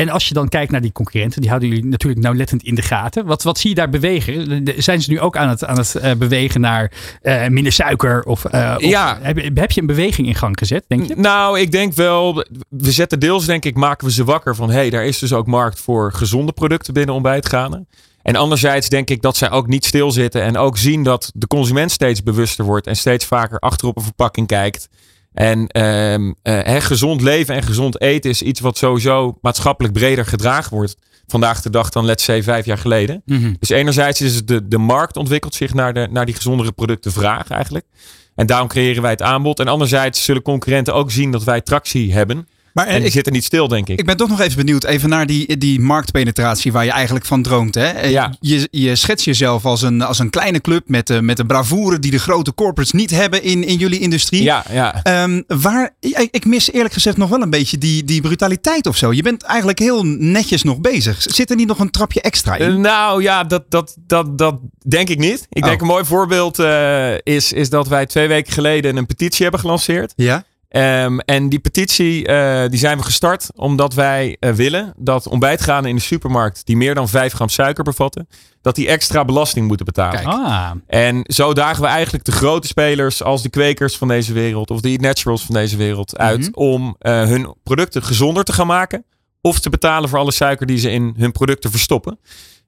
[0.00, 2.82] En als je dan kijkt naar die concurrenten, die houden jullie natuurlijk nauwlettend in de
[2.82, 3.26] gaten.
[3.26, 4.62] Wat, wat zie je daar bewegen?
[4.76, 8.22] Zijn ze nu ook aan het, aan het eh, bewegen naar eh, minder suiker?
[8.22, 9.18] Of, eh, of Ja.
[9.20, 11.14] heb, je- heb je een beweging in gang gezet, denk je?
[11.16, 12.44] Nou, ik denk wel.
[12.68, 14.68] We zetten deels, denk ik, maken we ze wakker van.
[14.70, 17.88] hé, hey, daar is dus ook markt voor gezonde producten binnen ontbijtgranen.
[18.22, 20.42] En anderzijds denk ik dat zij ook niet stilzitten.
[20.42, 22.86] En ook zien dat de consument steeds bewuster wordt.
[22.86, 24.88] En steeds vaker achter op een verpakking kijkt.
[25.32, 30.76] En ehm, eh, gezond leven en gezond eten is iets wat sowieso maatschappelijk breder gedragen
[30.76, 30.96] wordt.
[31.26, 33.22] Vandaag de dag dan, let's say, vijf jaar geleden.
[33.24, 33.54] Mhm.
[33.58, 37.50] Dus enerzijds is de, de markt ontwikkelt zich naar, de, naar die gezondere producten vraag
[37.50, 37.86] eigenlijk.
[38.34, 39.60] En daarom creëren wij het aanbod.
[39.60, 42.48] En anderzijds zullen concurrenten ook zien dat wij tractie hebben.
[42.84, 43.98] Maar En die ik, zitten niet stil, denk ik.
[43.98, 47.42] ik ben toch nog even benieuwd even naar die, die marktpenetratie waar je eigenlijk van
[47.42, 47.74] droomt.
[47.74, 47.86] Hè?
[47.88, 48.34] Eh, Ja.
[48.40, 51.98] Je, je schetst jezelf als een, als een kleine club met, eh, met een bravoure
[51.98, 54.42] die de grote corporates niet hebben in, in jullie industrie.
[54.42, 55.02] Ja, ja.
[55.02, 58.96] Ehm, waar, ik, ik mis eerlijk gezegd nog wel een beetje die, die brutaliteit of
[58.96, 59.12] zo.
[59.12, 61.16] Je bent eigenlijk heel netjes nog bezig.
[61.22, 62.68] Zit er niet nog een trapje extra in?
[62.70, 65.46] Eh, nou ja, dat, dat, dat, dat denk ik niet.
[65.50, 65.68] Ik Oh.
[65.68, 69.60] denk een mooi voorbeeld eh, is, is dat wij twee weken geleden een petitie hebben
[69.60, 70.12] gelanceerd.
[70.16, 70.44] ja?
[70.70, 75.90] Ehm, en die petitie eh, die zijn we gestart omdat wij eh, willen dat ontbijtgranen
[75.90, 78.28] in de supermarkt die meer dan 5 gram suiker bevatten,
[78.62, 80.24] dat die extra belasting moeten betalen.
[80.24, 84.70] Ah, En zo dagen we eigenlijk de grote spelers als de kwekers van deze wereld
[84.70, 86.50] of de Naturals van deze wereld uit Mhm.
[86.54, 89.04] om eh, hun producten gezonder te gaan maken
[89.40, 92.18] of te betalen voor alle suiker die ze in hun producten verstoppen.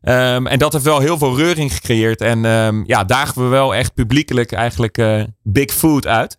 [0.00, 2.20] Ehm, en dat heeft wel heel veel reuring gecreëerd.
[2.20, 6.36] En ehm, ja, dagen we wel echt publiekelijk eigenlijk big food uit.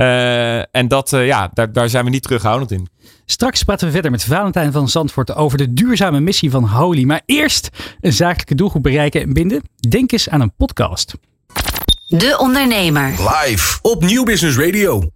[0.00, 2.88] Eh, en dat, eh, ja, daar, daar zijn we niet terughoudend in.
[3.24, 7.04] Straks praten we verder met Valentijn van Zandvoort over de duurzame missie van Holy.
[7.04, 7.68] Maar eerst
[8.00, 9.62] een zakelijke doelgroep bereiken en binden.
[9.88, 11.14] Denk eens aan een podcast.
[12.06, 13.08] De Ondernemer.
[13.08, 15.10] Live op Nieuw Business Radio.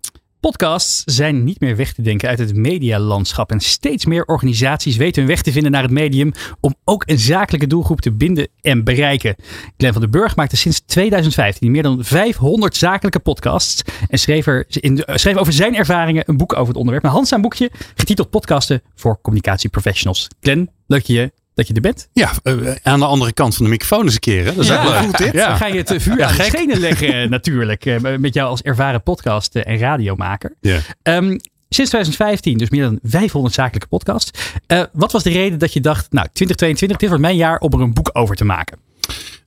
[0.45, 3.51] Podcasts zijn niet meer weg te denken uit het medialandschap.
[3.51, 7.19] En steeds meer organisaties weten hun weg te vinden naar het medium om ook een
[7.19, 9.35] zakelijke doelgroep te binden en bereiken.
[9.77, 15.05] Glenn van den Burg maakte sinds 2015 meer dan 500 zakelijke podcasts en schreef, in,
[15.05, 17.05] eh, schreef over zijn ervaringen een boek over het onderwerp.
[17.05, 20.29] Een handzaam boekje getiteld Podcasten voor communicatieprofessionals.
[20.41, 22.09] Glenn, leuk je, dat je er bent.
[22.12, 24.45] Ja, eh, aan de andere kant van de microfoon eens een keer.
[24.45, 24.55] Hè?
[24.55, 24.99] Dat is Ja, ook leuk.
[24.99, 25.33] goed dit.
[25.33, 25.49] Ja.
[25.49, 27.87] Dan ga je het eh, vuur Ja, aan de schenen leggen eh, natuurlijk.
[27.87, 30.55] eh, Met jou als ervaren podcast en radiomaker.
[30.61, 30.79] Ja.
[31.03, 31.29] Ehm,
[31.69, 34.31] sinds 2015 dus meer dan 500 zakelijke podcasts.
[34.67, 37.73] Eh, wat was de reden dat je dacht, nou 2022, dit wordt mijn jaar om
[37.73, 38.79] er een boek over te maken?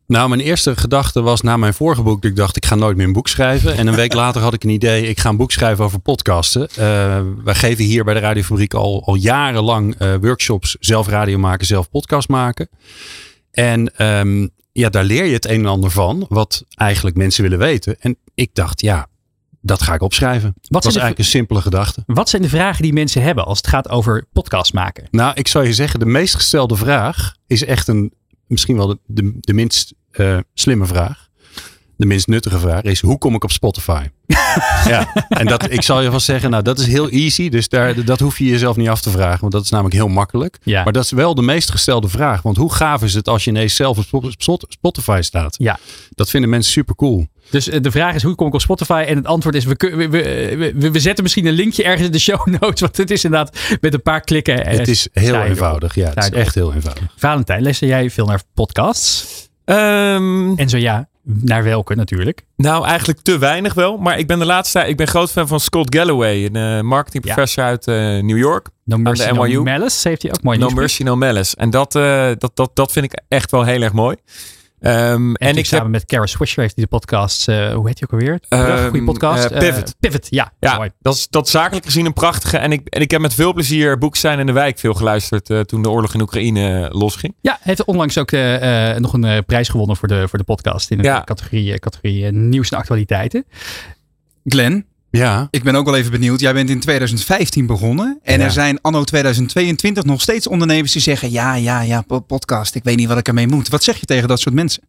[0.07, 2.21] Nou, mijn eerste gedachte was na mijn vorige boek.
[2.21, 3.77] Dat ik dacht, ik ga nooit meer een boek schrijven.
[3.77, 5.07] En een week later had ik een idee.
[5.07, 6.69] Ik ga een boek schrijven over podcasten.
[6.79, 10.77] Uh, wij geven hier bij de Radiofabriek al, al jarenlang uh, workshops.
[10.79, 12.69] Zelf radio maken, zelf podcast maken.
[13.51, 16.25] En um, ja, daar leer je het een en ander van.
[16.29, 17.99] Wat eigenlijk mensen willen weten.
[17.99, 19.07] En ik dacht, ja,
[19.61, 20.53] dat ga ik opschrijven.
[20.53, 22.03] Wat dat was eigenlijk een simpele gedachte.
[22.05, 25.07] Wat zijn de vragen die mensen hebben als het gaat over podcast maken?
[25.11, 28.13] Nou, ik zou je zeggen, de meest gestelde vraag is echt een,
[28.47, 31.25] misschien wel de, de, de minst uh, slimme vraag.
[31.95, 34.05] De minst nuttige vraag is: hoe kom ik op Spotify?
[34.85, 37.49] ja, en dat, ik zal je vast zeggen, nou, dat is heel easy.
[37.49, 40.07] Dus daar, dat hoef je jezelf niet af te vragen, want dat is namelijk heel
[40.07, 40.57] makkelijk.
[40.63, 40.83] Ja.
[40.83, 42.41] Maar dat is wel de meest gestelde vraag.
[42.41, 44.31] Want hoe gaaf is het als je ineens zelf op
[44.67, 45.55] Spotify staat?
[45.57, 45.79] Ja.
[46.09, 47.27] Dat vinden mensen super cool.
[47.49, 49.03] Dus de vraag is: hoe kom ik op Spotify?
[49.07, 50.09] En het antwoord is: we, we,
[50.75, 52.79] we, we, zetten misschien een linkje ergens in de show notes.
[52.79, 54.67] Want het is inderdaad met een paar klikken.
[54.67, 55.95] Het is heel eenvoudig.
[55.95, 57.03] Ja, het is echt heel eenvoudig.
[57.15, 59.45] Valentijn, luister jij veel naar podcasts?
[59.65, 62.45] Um, en zo ja, naar welke natuurlijk?
[62.55, 63.97] Nou, eigenlijk te weinig wel.
[63.97, 67.63] Maar ik ben de laatste Ik ben groot fan van Scott Galloway, een uh, marketingprofessor
[67.63, 67.69] ja.
[67.69, 68.69] uit uh, New York.
[68.83, 69.53] No Mercy, aan de NYU.
[69.53, 71.55] No Malice heeft hij ook mooi No Mercy, No Malice.
[71.55, 74.15] En dat, uh, dat, dat, dat vind ik echt wel heel erg mooi.
[74.79, 77.87] Um, en, en ik samen heb, met Kara Swisher heeft hij de podcast, uh, hoe
[77.87, 78.39] heet die ook alweer?
[78.49, 79.51] Um, Goede podcast.
[79.51, 79.87] Uh, Pivot.
[79.87, 80.51] Uh, Pivot, ja.
[80.59, 80.89] ja mooi.
[80.99, 82.57] Dat, is, dat zakelijk gezien een prachtige.
[82.57, 85.67] En ik, en ik heb met veel plezier Boek zijn in de wijk veel geluisterd
[85.67, 87.35] toen de oorlog in Oekraïne losging.
[87.41, 88.31] Ja, heeft onlangs ook
[88.97, 91.23] nog een prijs gewonnen voor de, voor de podcast in de ja.
[91.23, 93.45] categorie, categorie nieuws en actualiteiten.
[94.45, 95.47] Glenn, ja.
[95.51, 96.39] Ik ben ook wel even benieuwd.
[96.39, 98.19] Jij bent in 2015 begonnen.
[98.23, 98.45] En Ja.
[98.45, 102.75] er zijn anno 2022 nog steeds ondernemers die zeggen: Ja, ja, ja, po- podcast.
[102.75, 103.67] Ik weet niet wat ik ermee moet.
[103.69, 104.83] Wat zeg je tegen dat soort mensen?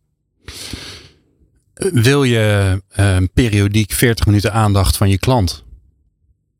[1.74, 5.64] Wil je eh, periodiek 40 minuten aandacht van je klant?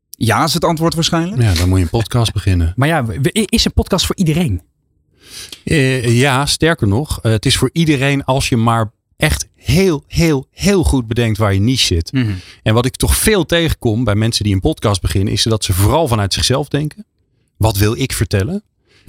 [0.09, 1.41] Ja, is het antwoord waarschijnlijk.
[1.41, 2.73] Ja, dan moet je een podcast beginnen.
[2.75, 4.61] Maar ja, is een podcast voor iedereen?
[5.63, 10.47] Eh, ja, sterker nog, eh, het is voor iedereen als je maar echt heel, heel,
[10.51, 12.11] heel goed bedenkt waar je niche zit.
[12.63, 15.73] En wat ik toch veel tegenkom bij mensen die een podcast beginnen, is dat ze
[15.73, 17.05] vooral vanuit zichzelf denken.
[17.57, 18.63] Wat wil ik vertellen?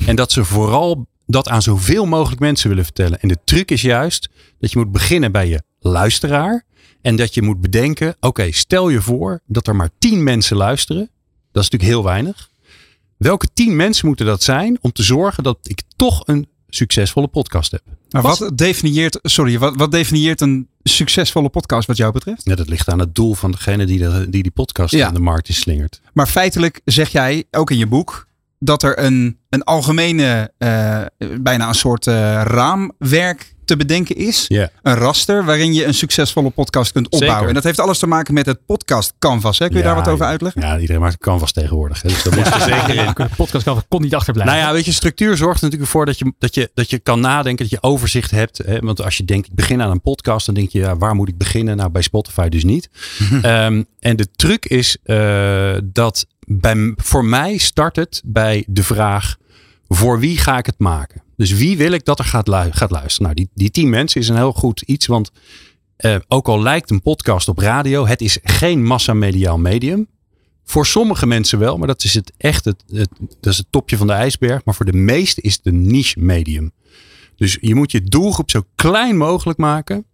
[0.07, 3.21] En dat ze vooral dat aan zoveel mogelijk mensen willen vertellen.
[3.21, 6.65] En de truc is juist dat je moet beginnen bij je luisteraar.
[7.03, 11.11] En dat je moet bedenken, oké, stel je voor dat er maar tien mensen luisteren.
[11.53, 12.51] Dat is natuurlijk heel weinig.
[13.17, 17.71] Welke tien mensen moeten dat zijn om te zorgen dat ik toch een succesvolle podcast
[17.71, 17.83] heb?
[18.11, 22.45] Maar Was- wat definieert, sorry, wat, wat definieert een succesvolle podcast wat jou betreft?
[22.45, 25.07] Ja, dat ligt aan het doel van degene die de, die, die podcast Ja.
[25.07, 26.01] aan de markt is slingert.
[26.13, 28.27] Maar feitelijk zeg jij, ook in je boek,
[28.63, 31.03] dat er een, een algemene, eh,
[31.41, 34.45] bijna een soort eh, raamwerk te bedenken is.
[34.49, 34.71] Ja.
[34.83, 37.33] Een raster waarin je een succesvolle podcast kunt opbouwen.
[37.35, 37.49] Zeker.
[37.49, 39.59] En dat heeft alles te maken met het podcast canvas.
[39.59, 39.67] Hè?
[39.67, 40.31] Kun je Ja, daar wat over ja.
[40.31, 40.63] uitleggen?
[40.63, 42.03] Ja, iedereen maakt een canvas tegenwoordig.
[42.03, 42.09] Hè?
[42.09, 43.13] Dus dat moet er zeker in.
[43.17, 44.55] De podcast kan, kon niet achterblijven.
[44.55, 46.99] Nou ja, weet je, structuur zorgt er natuurlijk voor dat je, dat je, dat je
[46.99, 48.59] kan nadenken, dat je overzicht hebt.
[48.59, 48.79] Hè?
[48.79, 51.29] Want als je denkt, ik begin aan een podcast, dan denk je, ja, waar moet
[51.29, 51.77] ik beginnen?
[51.77, 52.91] Nou, bij Spotify dus niet.
[53.43, 59.37] Ehm, en de truc is eh, dat bij, voor mij start het bij de vraag,
[59.89, 61.23] voor wie ga ik het maken?
[61.37, 63.23] Dus wie wil ik dat er gaat, gaat luisteren?
[63.23, 65.31] Nou, die, die tien mensen is een heel goed iets, want
[65.97, 70.09] eh, ook al lijkt een podcast op radio, het is geen massamediaal medium.
[70.65, 73.09] Voor sommige mensen wel, maar dat is het echt het, het,
[73.41, 74.65] dat is het topje van de ijsberg.
[74.65, 76.73] Maar voor de meeste is het een niche medium.
[77.37, 80.05] Dus je moet je doelgroep zo klein mogelijk maken.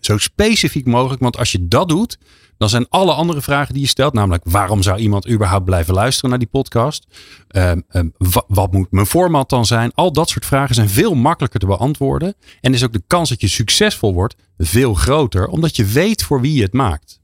[0.00, 1.22] Zo specifiek mogelijk.
[1.22, 2.18] Want als je dat doet,
[2.58, 4.12] dan zijn alle andere vragen die je stelt.
[4.12, 7.06] Namelijk, waarom zou iemand überhaupt blijven luisteren naar die podcast?
[7.48, 9.92] Ehm, ehm, wa- wat moet mijn format dan zijn?
[9.94, 12.34] Al dat soort vragen zijn veel makkelijker te beantwoorden.
[12.60, 15.46] En is ook de kans dat je succesvol wordt veel groter.
[15.48, 17.20] Omdat je weet voor wie je het maakt.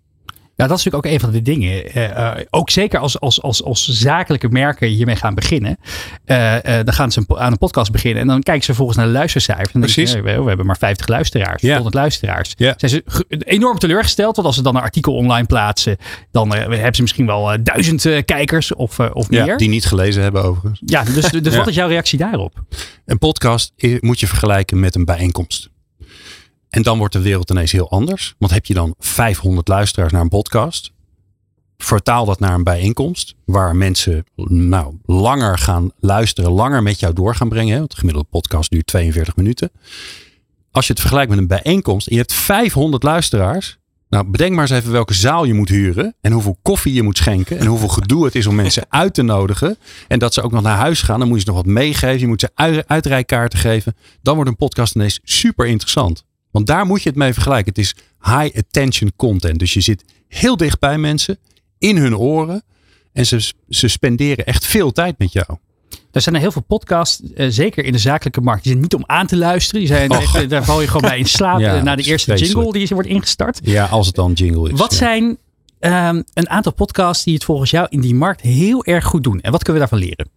[0.61, 1.93] Ja, dat is natuurlijk ook een van de dingen.
[1.93, 5.79] Eh, eh, ook zeker als, als, als, als zakelijke merken hiermee gaan beginnen.
[6.25, 8.23] eh, dan gaan ze aan een podcast beginnen.
[8.23, 9.73] En dan kijken ze vervolgens naar de luistercijfers.
[9.73, 10.13] En dan Precies.
[10.13, 11.63] denken ze, eh, we, we hebben maar 50 luisteraars.
[11.63, 11.73] Ja.
[11.75, 12.55] 100 luisteraars.
[12.57, 12.75] Ja.
[12.77, 13.05] Zijn ze
[13.45, 14.35] enorm teleurgesteld.
[14.37, 15.97] Want als ze dan een artikel online plaatsen.
[16.31, 19.47] Dan hebben ze misschien wel duizend kijkers of, of meer.
[19.47, 20.83] Ja, die niet gelezen hebben overigens.
[20.85, 22.63] Ja, dus, dus wat is jouw reactie daarop?
[23.07, 25.71] Een podcast moet je vergelijken met een bijeenkomst.
[26.71, 28.35] En dan wordt de wereld ineens heel anders.
[28.39, 30.93] Want heb je dan 500 luisteraars naar een podcast?
[31.79, 33.35] Vertaal dat naar een bijeenkomst.
[33.45, 36.51] Waar mensen nou, langer gaan luisteren.
[36.51, 37.73] Langer met jou door gaan brengen.
[37.73, 39.71] hè, Want de gemiddelde podcast duurt 42 minuten.
[40.71, 42.07] Als je het vergelijkt met een bijeenkomst.
[42.07, 43.79] En je hebt 500 luisteraars.
[44.09, 46.15] Nou, bedenk maar eens even welke zaal je moet huren.
[46.21, 47.59] En hoeveel koffie je moet schenken.
[47.59, 49.77] En hoeveel gedoe het is om mensen uit te nodigen.
[50.09, 51.19] En dat ze ook nog naar huis gaan.
[51.19, 52.21] Dan moet je ze nog wat meegeven.
[52.21, 53.97] Je moet ze ui- uitrijkaarten geven.
[54.23, 56.25] Dan wordt een podcast ineens super interessant.
[56.51, 57.69] Want daar moet je het mee vergelijken.
[57.69, 59.59] Het is high attention content.
[59.59, 61.39] Dus je zit heel dicht bij mensen.
[61.79, 62.63] In hun oren.
[63.13, 65.59] En ze, ze spenderen echt veel tijd met jou.
[66.13, 68.95] Er zijn er heel veel podcasts, eh, zeker in de zakelijke markt, die zijn niet
[68.95, 69.81] om aan te luisteren.
[69.81, 70.47] Die zijn, Och.
[70.47, 73.09] Daar val je gewoon bij in slaap Ja, eh, na de eerste jingle die wordt
[73.09, 73.61] ingestart.
[73.63, 74.79] Ja, als het dan jingle is.
[74.79, 74.97] Wat ja.
[74.97, 75.39] zijn
[75.79, 79.41] ehm, een aantal podcasts die het volgens jou in die markt heel erg goed doen?
[79.41, 80.29] En wat kunnen we daarvan leren?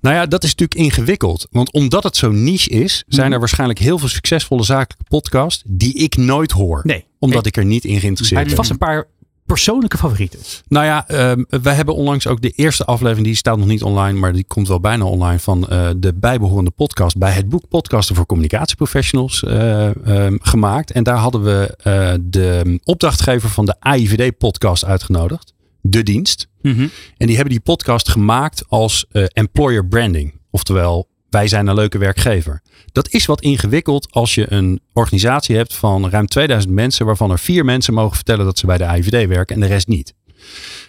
[0.00, 1.46] Nou ja, dat is natuurlijk ingewikkeld.
[1.50, 3.32] Want omdat het zo niche is, zijn Mhm.
[3.34, 6.80] er waarschijnlijk heel veel succesvolle zakelijke podcasts die ik nooit hoor.
[6.84, 7.04] Nee.
[7.18, 7.52] Omdat Nee.
[7.52, 8.56] ik er niet in Hij geïnteresseerd ben.
[8.56, 9.08] vast een paar
[9.46, 10.38] persoonlijke favorieten.
[10.68, 14.18] Nou ja, ehm, wij hebben onlangs ook de eerste aflevering, die staat nog niet online,
[14.18, 18.14] maar die komt wel bijna online, van eh, de bijbehorende podcast bij het boek Podcasten
[18.16, 20.90] voor Communicatieprofessionals ehm, gemaakt.
[20.92, 25.52] En daar hadden we eh, de opdrachtgever van de AIVD-podcast uitgenodigd,
[25.90, 26.48] De Dienst.
[27.16, 30.40] En die hebben die podcast gemaakt als eh, employer branding.
[30.50, 32.62] Oftewel, wij zijn een leuke werkgever.
[32.92, 37.38] Dat is wat ingewikkeld als je een organisatie hebt van ruim 2000 mensen, waarvan er
[37.38, 40.14] vier mensen mogen vertellen dat ze bij de AIVD werken en de rest niet.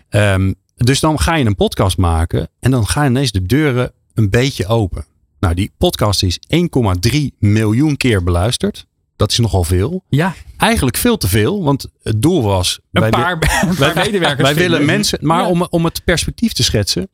[0.10, 4.29] Ehm, dus dan ga je een podcast maken en dan gaan ineens de deuren een
[4.29, 5.05] beetje open.
[5.39, 8.86] Nou, die podcast is 1,3 miljoen keer beluisterd.
[9.17, 10.03] Dat is nogal veel.
[10.10, 12.80] Ja, Eigenlijk veel te veel, want het doel was.
[12.91, 13.38] een wij wi- paar,
[14.06, 14.41] medewerkers.
[14.41, 15.47] wij willen mensen, maar Ja.
[15.49, 17.10] om, om het perspectief te schetsen.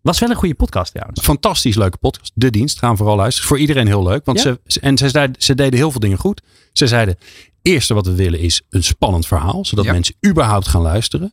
[0.00, 1.20] Was wel een goede podcast trouwens.
[1.20, 2.32] Fantastisch leuke podcast.
[2.34, 3.48] De dienst gaan vooral luisteren.
[3.48, 4.24] Voor iedereen heel leuk.
[4.24, 4.56] Want Ja.
[4.66, 6.42] ze, en ze, zeiden- ze deden heel veel dingen goed.
[6.72, 7.16] Ze zeiden:
[7.62, 9.92] eerste wat we willen is een spannend verhaal, zodat Ja.
[9.92, 11.32] mensen überhaupt gaan luisteren.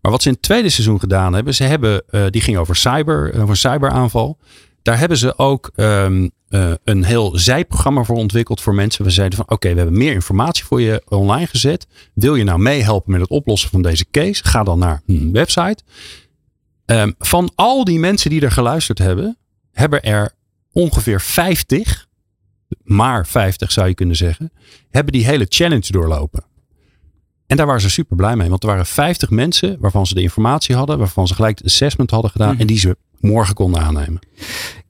[0.00, 2.76] Maar wat ze in het tweede seizoen gedaan hebben, ze hebben, eh, die ging over
[2.76, 4.38] cyber, over een cyberaanval.
[4.82, 9.04] Daar hebben ze ook ehm, eh, een heel zijprogramma voor ontwikkeld voor mensen.
[9.04, 11.86] We zeiden van oké, we hebben meer informatie voor je online gezet.
[12.14, 14.44] Wil je nou meehelpen met het oplossen van deze case?
[14.44, 15.82] Ga dan naar een website.
[16.86, 19.36] Ehm, van al die mensen die er geluisterd hebben,
[19.72, 20.32] hebben er
[20.72, 22.06] ongeveer 50,
[22.82, 24.52] maar 50 zou je kunnen zeggen,
[24.90, 26.44] hebben die hele challenge doorlopen.
[27.46, 30.22] En daar waren ze super blij mee, want er waren 50 mensen waarvan ze de
[30.22, 32.60] informatie hadden, waarvan ze gelijk het assessment hadden gedaan Mhm.
[32.60, 34.18] en die ze morgen konden aannemen.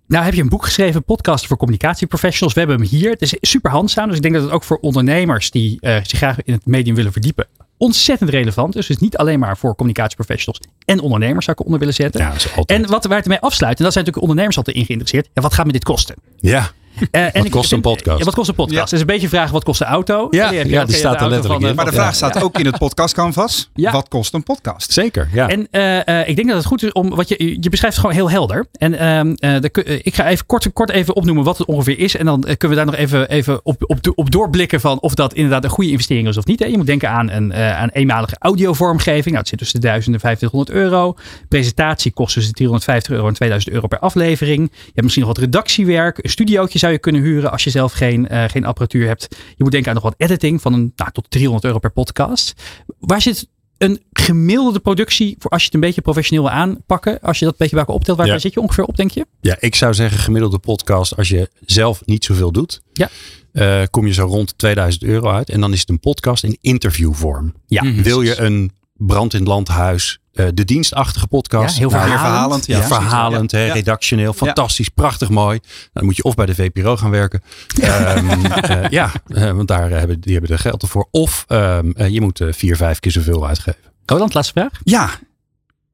[0.09, 2.55] Nou heb je een boek geschreven, podcast voor communicatieprofessionals.
[2.55, 3.11] We hebben hem hier.
[3.11, 4.07] Het is super handzaam.
[4.07, 6.95] Dus ik denk dat het ook voor ondernemers die eh, zich graag in het medium
[6.95, 7.47] willen verdiepen.
[7.77, 8.87] Ontzettend relevant is.
[8.87, 12.21] Dus niet alleen maar voor communicatieprofessionals en ondernemers zou ik eronder willen zetten.
[12.21, 12.65] Ja.
[12.67, 15.29] En wat waar het mee afsluit, en dat zijn natuurlijk ondernemers altijd in geïnteresseerd.
[15.35, 16.15] Ja, wat gaat me dit kosten?
[16.37, 16.71] ja,
[17.11, 18.19] en Wat ik kost een podcast?
[18.19, 18.77] Ja, wat kost een podcast?
[18.79, 18.85] Ja.
[18.85, 20.27] Het is een beetje vraag, wat kost de auto?
[20.31, 21.69] Ja, ja, die eh, staat er letterlijk in.
[21.69, 23.71] eh, Maar de vraag staat ook in het podcast canvas.
[23.75, 23.93] Ja.
[23.93, 24.93] Wat kost een podcast?
[24.93, 25.29] zeker.
[25.33, 25.49] Ja.
[25.49, 28.07] En eh, eh, ik denk dat het goed is om, wat je, je beschrijft het
[28.07, 28.67] gewoon heel helder.
[28.73, 32.17] En ehm, eh, eh, ik ga even kort, kort even opnoemen wat het ongeveer is.
[32.17, 35.15] En dan eh, kunnen we daar nog even, even op, op, op doorblikken van of
[35.15, 36.59] dat inderdaad een goede investering is of niet.
[36.59, 36.67] Hè.
[36.67, 39.25] Je moet denken aan een uh, aan eenmalige audiovormgeving.
[39.25, 41.17] Nou, het zit tussen de 1000 en 2500 euro.
[41.49, 44.69] Presentatie kost tussen 350 euro en 2000 euro per aflevering.
[44.73, 46.19] Je hebt misschien nog wat redactiewerk.
[46.25, 49.27] Een studiootje zou je kunnen huren als je zelf geen, uh, geen apparatuur hebt.
[49.31, 52.53] Je moet denken aan nog wat editing van een, nou, tot 300 euro per podcast.
[52.99, 53.49] Waar zit
[53.79, 57.21] een gemiddelde productie voor als je het een beetje professioneel wil aanpakken?
[57.21, 58.39] Als je dat een beetje bij elkaar optelt, waar Ja.
[58.39, 59.27] zit je ongeveer op, denk je?
[59.41, 62.83] Ja, ik zou zeggen gemiddelde podcast als je zelf niet zoveel doet.
[62.93, 63.09] Ja.
[63.53, 65.51] eh, kom je zo rond 2000 euro uit.
[65.51, 67.55] En dan is het een podcast in interviewvorm.
[67.67, 67.93] Ja.
[68.03, 71.75] Wil je een brand in het landhuis, eh, de dienstachtige podcast.
[71.75, 72.67] Ja, heel Nou, verhalend.
[72.67, 72.87] Ja, ja.
[72.87, 73.73] verhalend, hè, Ja.
[73.73, 75.61] redactioneel, fantastisch, prachtig mooi.
[75.93, 77.43] Dan moet je of bij de VPRO gaan werken.
[77.81, 81.09] Ehm, eh, ja, eh, want daar hebben die hebben er geld ervoor.
[81.11, 83.81] Of ehm, eh, je moet vier, vijf keer zoveel uitgeven.
[84.07, 84.81] Roland, laatste vraag.
[84.83, 85.11] Ja,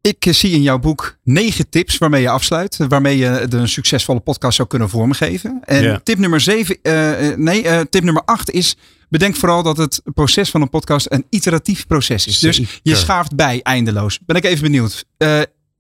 [0.07, 2.81] ik zie in jouw boek negen tips waarmee je afsluit.
[2.81, 5.61] eh, Waarmee je de een succesvolle podcast zou kunnen vormgeven.
[5.65, 8.77] En tip nummer zeven, eh, eh, nee, tip nummer acht is.
[9.09, 12.39] Bedenk vooral dat het proces van een podcast een iteratief proces is.
[12.39, 14.19] Dus je schaaft bij eindeloos.
[14.27, 15.05] Ben ik even benieuwd.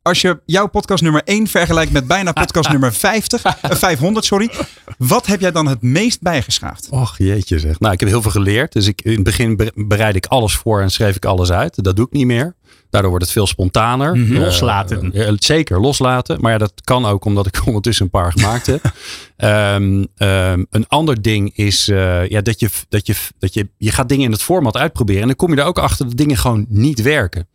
[0.05, 4.51] Als je jouw podcast nummer 1 vergelijkt met bijna podcast nummer 50, eh, 500, sorry.
[4.99, 6.89] Wat heb jij dan het meest bijgeschaafd?
[6.91, 7.81] Och jeetje zeg.
[7.81, 8.73] Nou, ik heb heel veel geleerd.
[8.73, 11.85] Dus ik, in het begin be- bereid ik alles voor en schreef ik alles uit.
[11.85, 12.55] Dat doe ik niet meer.
[12.91, 14.17] Daardoor wordt het veel spontaner.
[14.17, 14.35] Mhm.
[14.35, 15.13] Eh, Loslaten.
[15.13, 16.41] eh, zeker, loslaten.
[16.41, 18.93] Maar ja, dat kan ook omdat ik ondertussen een paar gemaakt heb.
[19.37, 23.91] Ehm, ehm, een ander ding is eh, ja, dat, je, dat, je, dat je, je
[23.91, 25.21] gaat dingen in het format uitproberen.
[25.23, 27.49] En dan kom je er ook achter dat dingen gewoon niet werken.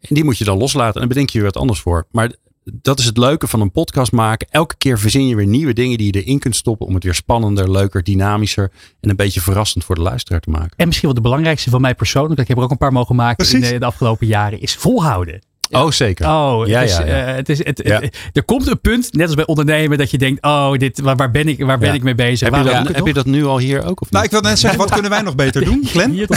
[0.00, 0.94] En die moet je dan loslaten.
[0.94, 2.06] En dan bedenk je weer wat anders voor.
[2.10, 2.32] Maar
[2.64, 4.46] dat is het leuke van een podcast maken.
[4.50, 6.86] Elke keer verzin je weer nieuwe dingen die je erin kunt stoppen.
[6.86, 8.72] Om het weer spannender, leuker, dynamischer.
[9.00, 10.76] En een beetje verrassend voor de luisteraar te maken.
[10.76, 13.16] En misschien wel de belangrijkste van mij persoonlijk, ik heb er ook een paar mogen
[13.16, 15.40] maken in de, de afgelopen jaren, is volhouden.
[15.70, 16.26] Oh, zeker.
[16.28, 17.26] Oh, Ja, het is, ja, ja.
[17.26, 18.00] eh, het is, het, Ja.
[18.00, 21.16] het- er komt een punt, net als bij ondernemen, dat je denkt, oh, dit, waar,
[21.16, 21.94] waar ben ik, waar ben Ja.
[21.94, 22.48] ik mee bezig?
[22.48, 24.00] heb, je dat, heb je nu al hier ook?
[24.00, 24.32] Of Nou, niet?
[24.32, 26.10] ik wil net zeggen, wat kunnen wij nog beter doen, Glenn?
[26.10, 26.36] Hier tot.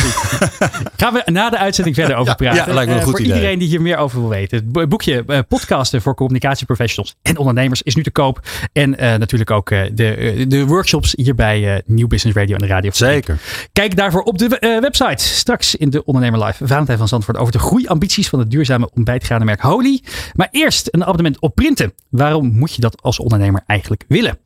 [0.97, 2.65] Gaan we na de uitzending verder over praten.
[2.67, 3.35] ja, lijkt me een Eh, goed voor idee.
[3.35, 4.57] iedereen die hier meer over wil weten.
[4.57, 8.39] Het bo- boekje eh, Podcasten voor communicatieprofessionals en ondernemers is nu te koop.
[8.73, 12.61] En eh, natuurlijk ook eh, de, de workshops hier bij eh Nieuw Business Radio en
[12.61, 12.91] de radio.
[12.93, 13.37] Zeker.
[13.73, 15.23] Kijk daarvoor op de website.
[15.23, 16.67] Straks in de Ondernemer Live.
[16.67, 20.03] Valentijn van Zandvoort over de groeiambities van het duurzame ontbijt merk Holy.
[20.33, 21.93] Maar eerst een abonnement op printen.
[22.09, 24.39] Waarom moet je dat als ondernemer eigenlijk willen?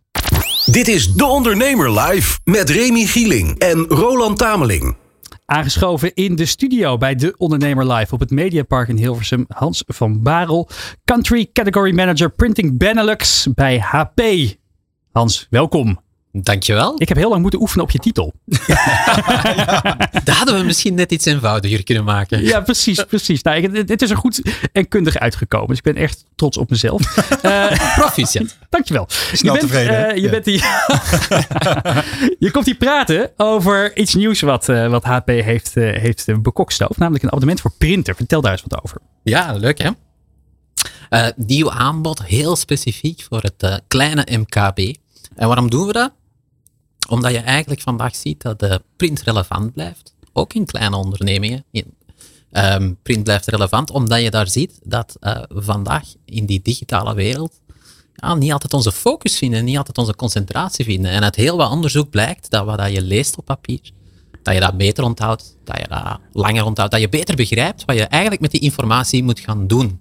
[0.65, 4.95] Dit is De Ondernemer Live met Remy Gieling en Roland Tameling.
[5.45, 9.45] Aangeschoven in de studio bij De Ondernemer Live op het Mediapark in Hilversum.
[9.47, 10.69] Hans van Barel,
[11.05, 14.21] Country Category Manager Printing Benelux bij HP.
[15.11, 16.06] Hans, welkom.
[16.41, 16.93] Dankjewel.
[17.01, 18.33] Ik heb heel lang moeten oefenen op je titel.
[20.23, 22.43] Daar hadden we misschien net iets eenvoudiger kunnen maken.
[22.43, 23.41] Ja, precies, precies.
[23.41, 25.67] Nou, ik- het, het is er goed en kundig uitgekomen.
[25.67, 27.01] Dus ik ben echt trots op mezelf.
[27.41, 28.57] Eh, Proficiat.
[28.69, 29.05] dankjewel.
[29.33, 30.29] Snel je bent, tevreden, eh, je, Ja.
[30.29, 30.61] bent hier,
[32.45, 36.97] je komt hier praten over iets nieuws wat, eh, wat HP heeft, eh, heeft bekokstoofd.
[36.97, 38.15] Namelijk een abonnement voor printer.
[38.15, 38.97] Vertel daar eens wat over.
[39.23, 39.89] Ja, leuk hè?
[41.09, 44.95] Eh nieuw aanbod, heel specifiek voor het kleine MKB.
[45.35, 46.11] En waarom doen we dat?
[47.09, 50.15] Omdat je eigenlijk vandaag ziet dat de print relevant blijft.
[50.33, 51.63] Ook in kleine ondernemingen.
[51.71, 51.93] In-
[52.51, 57.59] ehm, print blijft relevant omdat je daar ziet dat eh, vandaag in die digitale wereld
[58.13, 61.11] ja, niet altijd onze focus vinden, niet altijd onze concentratie vinden.
[61.11, 63.91] En uit heel wat onderzoek blijkt dat wat je leest op papier,
[64.43, 67.95] dat je dat beter onthoudt, dat je dat langer onthoudt, dat je beter begrijpt wat
[67.95, 69.99] je eigenlijk met die informatie moet gaan doen.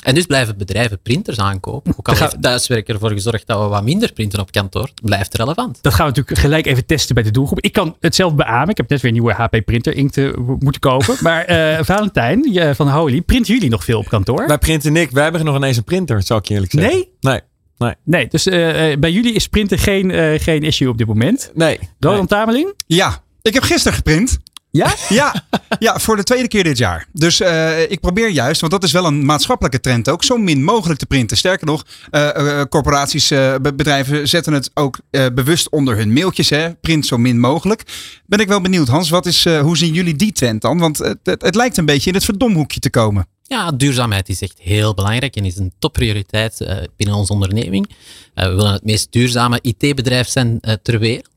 [0.00, 1.94] En dus blijven bedrijven printers aankopen.
[1.98, 5.34] Ook al heeft Thuiswerk ervoor gezorgd dat we wat minder printen op kantoor, het blijft
[5.36, 5.78] relevant.
[5.82, 7.60] Dat gaan we natuurlijk gelijk even testen bij de doelgroep.
[7.60, 8.68] Ik kan het zelf beamen.
[8.68, 11.16] Ik heb net weer een nieuwe HP printer inkt eh, moeten kopen.
[11.30, 14.46] Maar eh, Valentijn je- van Holy, printen jullie nog veel op kantoor?
[14.46, 15.12] Wij printen niks.
[15.12, 16.92] Wij hebben nog ineens een printer, zou ik je eerlijk zeggen.
[17.20, 17.40] Nee?
[17.78, 17.94] Nee.
[18.04, 21.50] Nee, dus eh, bij jullie is printen geen, eh, geen issue op dit moment.
[21.54, 21.78] Nee.
[21.98, 22.74] Roland Tameling?
[22.86, 24.38] Ja, ik heb gisteren geprint.
[24.70, 24.94] Ja?
[25.08, 25.44] Ja,
[25.78, 27.06] ja, voor de tweede keer dit jaar.
[27.12, 30.64] Dus eh, ik probeer juist, want dat is wel een maatschappelijke trend ook, zo min
[30.64, 31.36] mogelijk te printen.
[31.36, 34.98] Sterker nog, eh, corporaties, be- bedrijven zetten het ook
[35.34, 36.50] bewust onder hun mailtjes.
[36.50, 36.74] Hè?
[36.74, 37.82] Print zo min mogelijk.
[38.26, 40.78] Ben ik wel benieuwd, Hans, wat is, hoe zien jullie die trend dan?
[40.78, 43.26] Want het, het, het lijkt een beetje in het verdomhoekje te komen.
[43.42, 46.56] Ja, duurzaamheid is echt heel belangrijk en is een topprioriteit
[46.96, 47.90] binnen onze onderneming.
[48.34, 51.28] We willen het meest duurzame IT-bedrijf zijn ter wereld.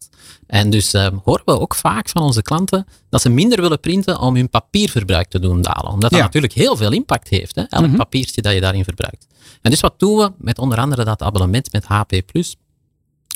[0.48, 4.20] En dus eh, horen we ook vaak van onze klanten dat ze minder willen printen
[4.20, 5.92] om hun papierverbruik te doen dalen.
[5.92, 6.26] Omdat dat Ja.
[6.26, 7.64] natuurlijk heel veel impact heeft, hè?
[7.64, 9.28] elk papiertje dat je daarin verbruikt.
[9.62, 12.12] En dus wat doen we met onder andere dat abonnement met HP+.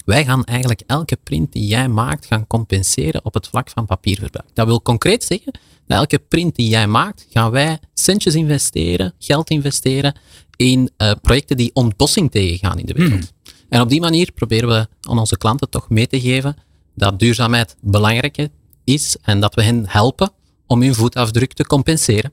[0.05, 4.47] Wij gaan eigenlijk elke print die jij maakt gaan compenseren op het vlak van papierverbruik.
[4.53, 5.51] Dat wil concreet zeggen,
[5.87, 10.15] dat elke print die jij maakt, gaan wij centjes investeren, geld investeren
[10.55, 13.31] in eh, projecten die ontbossing tegengaan in de wereld.
[13.69, 16.55] En op die manier proberen we aan onze klanten toch mee te geven
[16.97, 18.47] dat duurzaamheid belangrijk
[18.83, 20.31] is en dat we hen helpen
[20.67, 22.31] om hun voetafdruk te compenseren.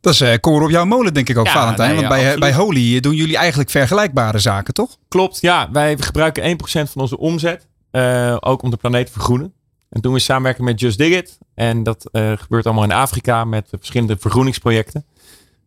[0.00, 1.88] Dat is eh koren op jouw molen, denk ik ook, Ja, Valentijn.
[1.88, 2.40] nee, want ja, bij, absoluut.
[2.54, 4.96] bij Holy doen jullie eigenlijk vergelijkbare zaken, toch?
[5.08, 5.68] Klopt, ja.
[5.72, 7.68] Wij gebruiken 1% van onze omzet.
[7.90, 9.52] eh, ook om de planeet te vergroenen.
[9.90, 11.38] En doen we samenwerken met Just Dig It.
[11.54, 15.04] En dat eh, gebeurt allemaal in Afrika met verschillende vergroeningsprojecten.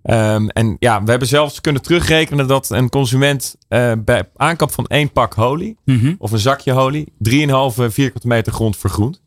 [0.07, 4.85] Ehm, en ja, we hebben zelfs kunnen terugrekenen dat een consument eh, bij aankoop van
[4.87, 5.75] één pak holy
[6.17, 9.21] of een zakje holy 3,5 vierkante meter grond vergroent.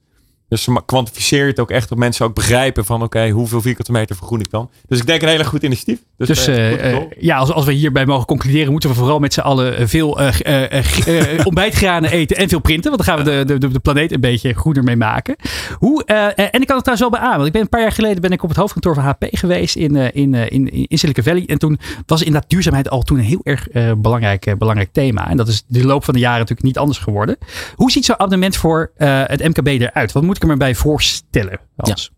[0.51, 4.17] Dus kwantificeer je het ook echt dat mensen ook begrijpen van oké, hoeveel vierkante meter
[4.17, 4.71] vergroen ik dan.
[4.89, 5.99] Dus ik denk een hele goed initiatief.
[6.17, 9.19] Dus, Dus eh, eh, eh, ja, als, als we hierbij mogen concluderen, moeten we vooral
[9.19, 12.91] met z'n allen veel eh, ontbijtgranen eten en veel printen.
[12.91, 15.37] Want dan gaan we de, de, de planeet een beetje groener mee maken.
[15.79, 17.37] Hoe, en ik kan het trouwens wel beamen.
[17.37, 19.77] Want ik ben een paar jaar geleden ben ik op het hoofdkantoor van HP geweest
[19.77, 21.45] in, in, in, in Silicon Valley.
[21.47, 25.29] En toen was inderdaad duurzaamheid al toen een heel erg belangrijk, belangrijk thema.
[25.29, 27.37] En dat is de loop van de jaren natuurlijk niet anders geworden.
[27.75, 30.13] Hoe ziet zo'n abonnement voor het MKB eruit?
[30.13, 31.61] Wat moet ik me bij voorstellen?
[31.77, 32.11] Hans?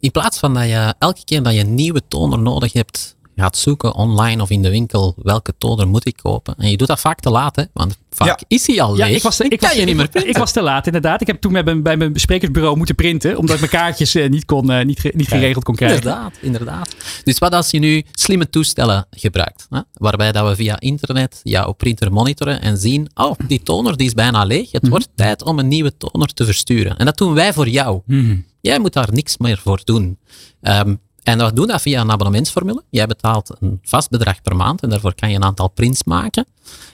[0.00, 3.56] In plaats van dat je elke keer dat je een nieuwe toner nodig hebt, gaat
[3.56, 6.54] zoeken online of in de winkel welke toner moet ik kopen.
[6.58, 7.62] En je doet dat vaak te laat, hè?
[7.72, 8.38] want vaak Ja.
[8.48, 9.16] is hij al Ja, leeg.
[9.16, 10.30] ik was, te, ik, kan was, je niet meer ik, printen.
[10.32, 11.20] ik was te laat inderdaad.
[11.20, 13.36] Ik heb toen mijn, bij mijn besprekersbureau moeten printen.
[13.38, 15.98] Omdat ik mijn kaartjes eh, niet, kon, eh, niet, niet geregeld kon krijgen.
[15.98, 16.94] Inderdaad, inderdaad.
[17.24, 21.72] Dus wat als je nu slimme toestellen gebruikt, hè, waarbij dat we via internet jouw
[21.72, 25.58] printer monitoren en zien, oh, die toner die is bijna leeg, het wordt tijd om
[25.58, 26.96] een nieuwe toner te versturen.
[26.96, 28.00] En dat doen wij voor jou.
[28.60, 30.18] Jij moet daar niks meer voor doen.
[30.60, 32.82] Ehm, en we doen dat via een abonnementsformule.
[32.90, 36.46] Jij betaalt een vast bedrag per maand en daarvoor kan je een aantal prints maken.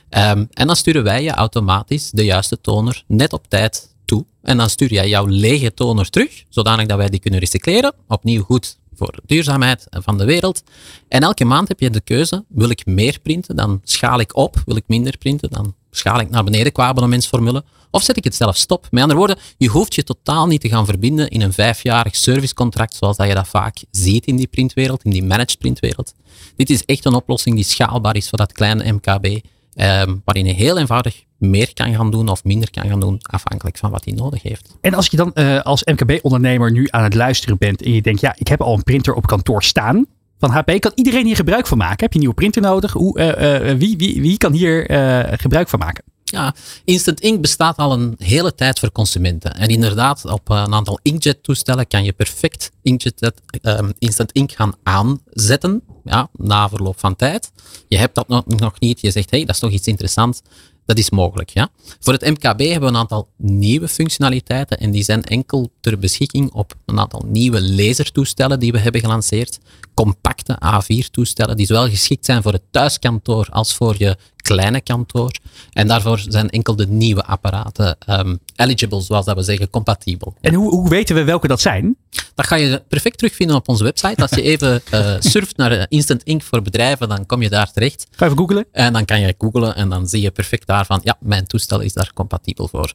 [0.09, 4.25] Ehm, en dan sturen wij je automatisch de juiste toner net op tijd toe.
[4.43, 7.95] En dan stuur jij jouw lege toner terug, zodanig dat wij die kunnen recycleren.
[8.09, 10.63] Opnieuw goed voor de duurzaamheid van de wereld.
[11.09, 14.63] En elke maand heb je de keuze, wil ik meer printen, dan schaal ik op.
[14.67, 17.65] Wil ik minder printen, dan schaal ik naar beneden qua abonnementsformule.
[17.91, 18.87] Of zet ik het zelf stop.
[18.91, 22.95] Met andere woorden, je hoeft je totaal niet te gaan verbinden in een vijfjarig servicecontract,
[22.95, 26.15] zoals dat je dat vaak ziet in die printwereld, in die managed printwereld.
[26.57, 30.53] Dit is echt een oplossing die schaalbaar is voor dat kleine MKB, ehm, waarin je
[30.53, 34.15] heel eenvoudig meer kan gaan doen of minder kan gaan doen, afhankelijk van wat hij
[34.15, 34.77] nodig heeft.
[34.81, 38.21] En als je dan eh, als MKB-ondernemer nu aan het luisteren bent en je denkt,
[38.21, 40.07] ja, ik heb al een printer op kantoor staan.
[40.39, 40.81] van HP.
[40.81, 41.99] Kan iedereen hier gebruik van maken?
[41.99, 42.93] Heb je een nieuwe printer nodig?
[42.93, 44.85] Hoe, eh, eh, wie, wie, wie kan hier
[45.39, 46.05] gebruik van maken?
[46.31, 46.55] Ja,
[46.85, 49.55] Instant Ink bestaat al een hele tijd voor consumenten.
[49.55, 55.83] En inderdaad, op een aantal inkjet-toestellen kan je perfect inkjet, ehm, Instant Ink gaan aanzetten,
[56.05, 57.53] ja, na verloop van tijd.
[57.89, 60.41] Je hebt dat nog, niet, je zegt, hey, dat is toch iets interessants.
[60.85, 61.51] Dat is mogelijk.
[61.51, 61.69] Ja.
[62.01, 66.53] Voor het MKB hebben we een aantal nieuwe functionaliteiten en die zijn enkel ter beschikking
[66.53, 69.59] op een aantal nieuwe lasertoestellen die we hebben gelanceerd.
[69.95, 75.31] Compacte A4-toestellen die zowel geschikt zijn voor het thuiskantoor als voor je kleine kantoor.
[75.73, 80.35] En daarvoor zijn enkel de nieuwe apparaten um, eligible, zoals dat we zeggen, compatibel.
[80.41, 81.97] En hoe, hoe weten we welke dat zijn?
[82.35, 84.23] Dat ga je perfect terugvinden op onze website.
[84.23, 87.73] Als je even uh, surft naar eh, Instant Ink voor bedrijven, dan kom je daar
[87.73, 88.07] terecht.
[88.11, 88.65] Ga even googlen.
[88.73, 91.93] En dan kan je googlen en dan zie je perfect daarvan, ja, mijn toestel is
[91.93, 92.93] daar compatibel voor.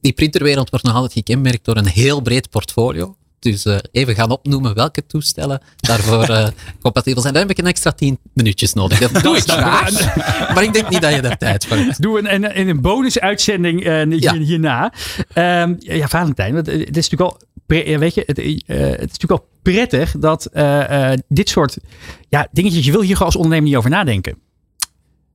[0.00, 3.14] Die printerwereld wordt nog altijd gekenmerkt door een heel breed portfolio.
[3.38, 6.48] Dus uh, even gaan opnoemen welke toestellen daarvoor uh,
[6.82, 7.34] compatibel zijn.
[7.34, 8.98] Daar heb ik een extra tien minuutjes nodig.
[8.98, 10.16] Dat doe ik graag.
[10.54, 12.02] Maar ik denk niet dat je daar tijd voor hebt.
[12.02, 14.34] Doe een, een, een bonusuitzending uh, hier, ja.
[14.34, 14.92] hierna.
[15.34, 17.40] Um, ja, Valentijn, het, het is natuurlijk al
[17.98, 21.76] weet je, het, uh, het, is natuurlijk al prettig dat uh, uh, dit soort
[22.28, 24.38] ja, dingetjes, je wil hier gewoon als ondernemer niet over nadenken.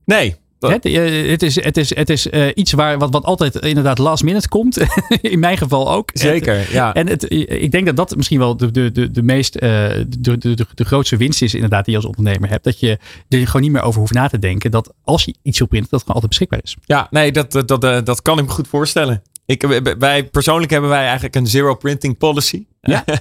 [0.04, 0.36] Nee.
[0.58, 4.48] Het, het, is, het is, het is iets waar, wat, wat altijd inderdaad last minute
[4.48, 4.78] komt.
[5.20, 6.10] In mijn geval ook.
[6.12, 6.94] Zeker, het, ja.
[6.94, 10.38] En het, ik denk dat dat misschien wel de, de, de, de meest, de, de,
[10.38, 12.64] de, de grootste winst is inderdaad die je als ondernemer hebt.
[12.64, 12.98] Dat je
[13.28, 14.70] er gewoon niet meer over hoeft na te denken.
[14.70, 16.76] Dat als je iets wil printen, dat het gewoon altijd beschikbaar is.
[16.84, 19.22] Ja, nee, dat, dat, dat, dat kan ik me goed voorstellen.
[19.46, 22.66] Ik, wij, persoonlijk hebben wij eigenlijk een zero printing policy.
[22.80, 23.04] Ja.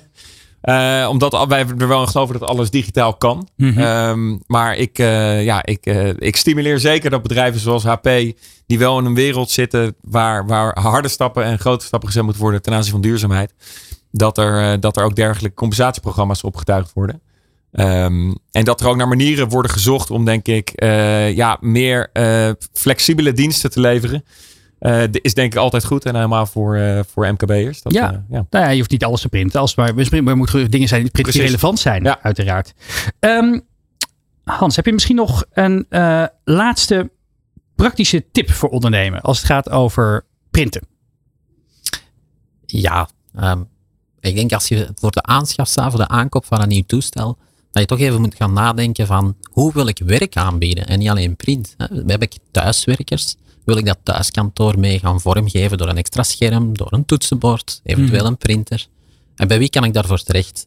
[0.66, 3.48] uh, omdat wij er wel in geloven dat alles digitaal kan.
[3.58, 3.70] Mhm.
[3.70, 4.10] Mm -hmm.
[4.10, 8.10] um, maar ik, uh, ja, ik, uh, ik stimuleer zeker dat bedrijven zoals HP,
[8.66, 12.42] die wel in een wereld zitten waar, waar harde stappen en grote stappen gezet moeten
[12.42, 13.54] worden ten aanzien van duurzaamheid,
[14.12, 17.22] dat er, dat er ook dergelijke compensatieprogramma's opgetuigd worden.
[17.72, 20.72] Um, en dat er ook naar manieren worden gezocht om, denk ik,
[21.36, 22.10] ja, meer
[22.74, 24.24] flexibele diensten te leveren.
[24.80, 27.82] Uh, is denk ik altijd goed en helemaal voor, uh, voor MKB'ers.
[27.84, 28.12] Ja.
[28.12, 28.46] Uh, ja.
[28.50, 29.60] Nou ja, je hoeft niet alles te printen.
[29.60, 32.20] Als maar, er moeten dingen zijn die relevant zijn, ja.
[32.22, 32.74] uiteraard.
[33.20, 33.66] Um,
[34.44, 37.12] Hans, heb je misschien nog een uh, laatste
[37.76, 40.88] praktische tip voor ondernemen als het gaat over printen?
[42.66, 43.10] Ja,
[43.40, 43.68] um,
[44.20, 47.38] ik denk als je voor de aanschaf staat, voor de aankoop van een nieuw toestel,
[47.72, 51.10] dat je toch even moet gaan nadenken van hoe wil ik werk aanbieden en niet
[51.10, 51.74] alleen print.
[51.78, 51.86] Hè?
[52.08, 53.36] Heb ik thuiswerkers?
[53.66, 58.24] Wil ik dat thuiskantoor mee gaan vormgeven door een extra scherm, door een toetsenbord, eventueel
[58.24, 58.28] mm.
[58.28, 58.88] een printer?
[59.36, 60.64] En bij wie kan ik daarvoor terecht?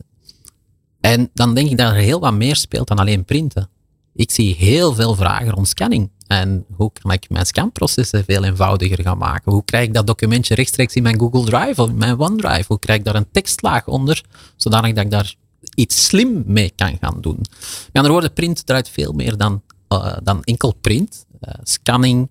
[1.00, 3.68] En dan denk ik dat er heel wat meer speelt dan alleen printen.
[4.14, 6.10] Ik zie heel veel vragen rond scanning.
[6.26, 9.52] En hoe kan ik mijn scanprocessen veel eenvoudiger gaan maken?
[9.52, 12.64] Hoe krijg ik dat documentje rechtstreeks in mijn Google Drive of in mijn OneDrive?
[12.66, 14.24] Hoe krijg ik daar een tekstlaag onder,
[14.56, 15.34] zodanig dat ik daar
[15.74, 17.36] iets slim mee kan gaan doen?
[17.38, 21.26] Met andere woorden, print draait veel meer dan, uh, dan enkel print.
[21.40, 22.28] Uh, scanning,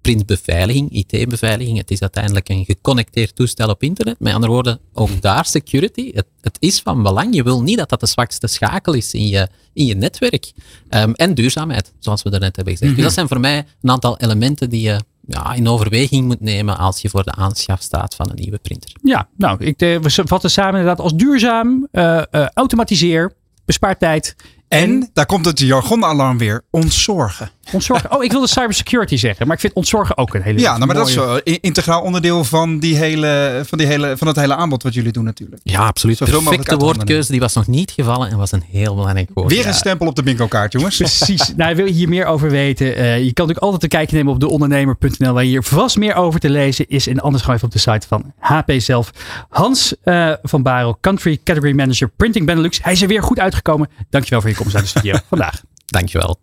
[0.00, 1.78] printbeveiliging, IT-beveiliging.
[1.78, 4.20] Het is uiteindelijk een geconnecteerd toestel op internet.
[4.20, 6.10] Met andere woorden, ook daar security.
[6.14, 7.34] Het, het is van belang.
[7.34, 10.52] Je wil niet dat dat de zwakste schakel is in je, in je netwerk.
[10.90, 12.90] Um, en duurzaamheid, zoals we daarnet hebben gezegd.
[12.90, 13.04] Mm -hmm.
[13.04, 16.78] Dus dat zijn voor mij een aantal elementen die je ja, in overweging moet nemen
[16.78, 18.92] als je voor de aanschaf staat van een nieuwe printer.
[19.02, 23.32] Ja, nou, ik, we vatten samen inderdaad als duurzaam, uh, uh, automatiseer,
[23.64, 24.36] bespaar tijd.
[24.68, 27.50] En, daar komt het jargonalarm weer, ontzorgen.
[27.72, 28.12] Ontzorgen.
[28.12, 30.96] Oh, ik wilde cybersecurity zeggen, maar ik vind ontzorgen ook een hele Ja, nou, maar
[30.96, 30.98] mooie...
[30.98, 34.82] dat is wel integraal onderdeel van, die hele, van, die hele, van het hele aanbod
[34.82, 35.60] wat jullie doen natuurlijk.
[35.64, 36.18] Ja, absoluut.
[36.18, 39.52] De perfecte woordkeuze, die was nog niet gevallen en was een heel belangrijk woord.
[39.52, 40.96] Weer een stempel op de bingo kaart, jongens.
[40.96, 41.52] Precies.
[41.56, 42.86] nou, wil je hier meer over weten?
[42.86, 46.40] Uh, je kan natuurlijk altijd een kijkje nemen op deondernemer.nl, waar hier vast meer over
[46.40, 47.06] te lezen is.
[47.06, 49.10] En anders gewoon even op de site van HP zelf.
[49.48, 52.82] Hans uh, van Barel, Country Category Manager Printing Benelux.
[52.82, 53.88] Hij is er weer goed uitgekomen.
[54.10, 55.62] Dankjewel voor je komst naar de studio vandaag.
[55.90, 56.38] Dankjewel.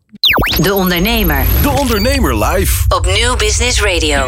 [0.62, 1.46] De Ondernemer.
[1.62, 2.84] De Ondernemer live.
[2.96, 4.28] Op Nieuw Business Radio.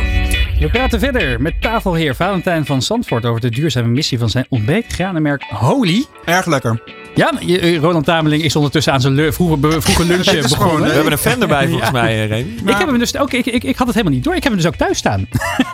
[0.59, 5.43] We praten verder met tafelheer Valentijn van Zandvoort over de duurzame missie van zijn ontbijtgranenmerk
[5.49, 6.05] Holy.
[6.25, 6.83] Erg lekker.
[7.15, 7.33] Ja,
[7.79, 10.87] Roland Tameling is ondertussen aan zijn vroege, vroege lunch begonnen.
[10.87, 12.01] We hebben een fan erbij volgens ja.
[12.01, 12.55] mij, Remy.
[12.65, 14.35] Ik, heb hem dus ook, ik, ik, ik had het helemaal niet door.
[14.35, 15.27] Ik heb hem dus ook thuis staan.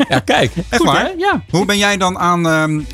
[0.10, 0.52] Ja, kijk.
[0.56, 1.02] Echt Goed, waar?
[1.02, 1.12] hè?
[1.18, 1.44] Ja.
[1.50, 2.46] Hoe ben jij dan aan,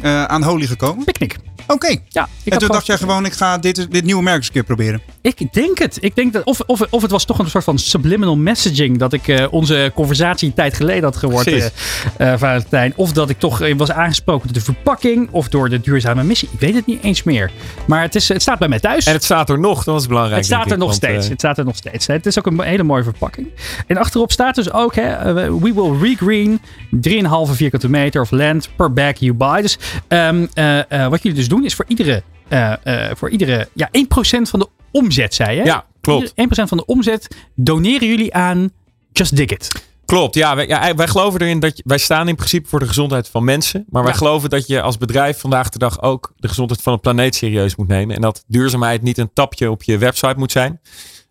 [0.04, 1.04] uh, aan Holy gekomen?
[1.04, 1.36] Picknick.
[1.64, 1.74] Oké.
[1.74, 2.04] Okay.
[2.08, 4.64] Ja, en toen dacht jij gewoon, ik ga dit, dit nieuwe merk eens een keer
[4.64, 5.02] proberen.
[5.22, 5.98] Ik denk het.
[6.00, 9.14] Ik denk dat, of, of, of het was toch een soort van subliminal messaging dat
[9.14, 11.72] ik eh, onze conversatie een tijd geleden had gehoord, Precies.
[12.18, 12.94] eh eh, Valentijn.
[12.96, 16.50] Of dat ik toch was aangesproken door de verpakking of door de duurzame missie.
[16.52, 17.52] Ik weet het niet eens meer.
[17.86, 19.06] Maar het, is, het staat bij mij thuis.
[19.06, 20.38] En het staat er nog, dat is belangrijk.
[20.38, 21.28] Het staat er ik, nog want, steeds.
[21.28, 22.08] Het staat er nog steeds.
[22.08, 23.48] Het is ook een hele mooie verpakking.
[23.88, 26.62] En achterop staat dus ook: hè, We will regreen
[27.10, 29.62] 3,5 vierkante meter of land per bag you buy.
[29.62, 32.74] Dus ehm, eh, eh, wat jullie dus doen is voor iedere, eh,
[33.10, 35.64] eh, voor iedere ja, 1% van de omzet, zei je.
[35.64, 36.34] ja, klopt.
[36.36, 38.70] 1% van de omzet doneren jullie aan
[39.12, 39.90] Just Dig It.
[40.06, 40.96] Klopt, ja wij, ja.
[40.96, 43.86] wij geloven erin dat je, wij staan in principe voor de gezondheid van mensen.
[43.90, 44.18] Maar wij Ja.
[44.18, 47.76] geloven dat je als bedrijf vandaag de dag ook de gezondheid van de planeet serieus
[47.76, 48.16] moet nemen.
[48.16, 50.80] En dat duurzaamheid niet een tapje op je website moet zijn.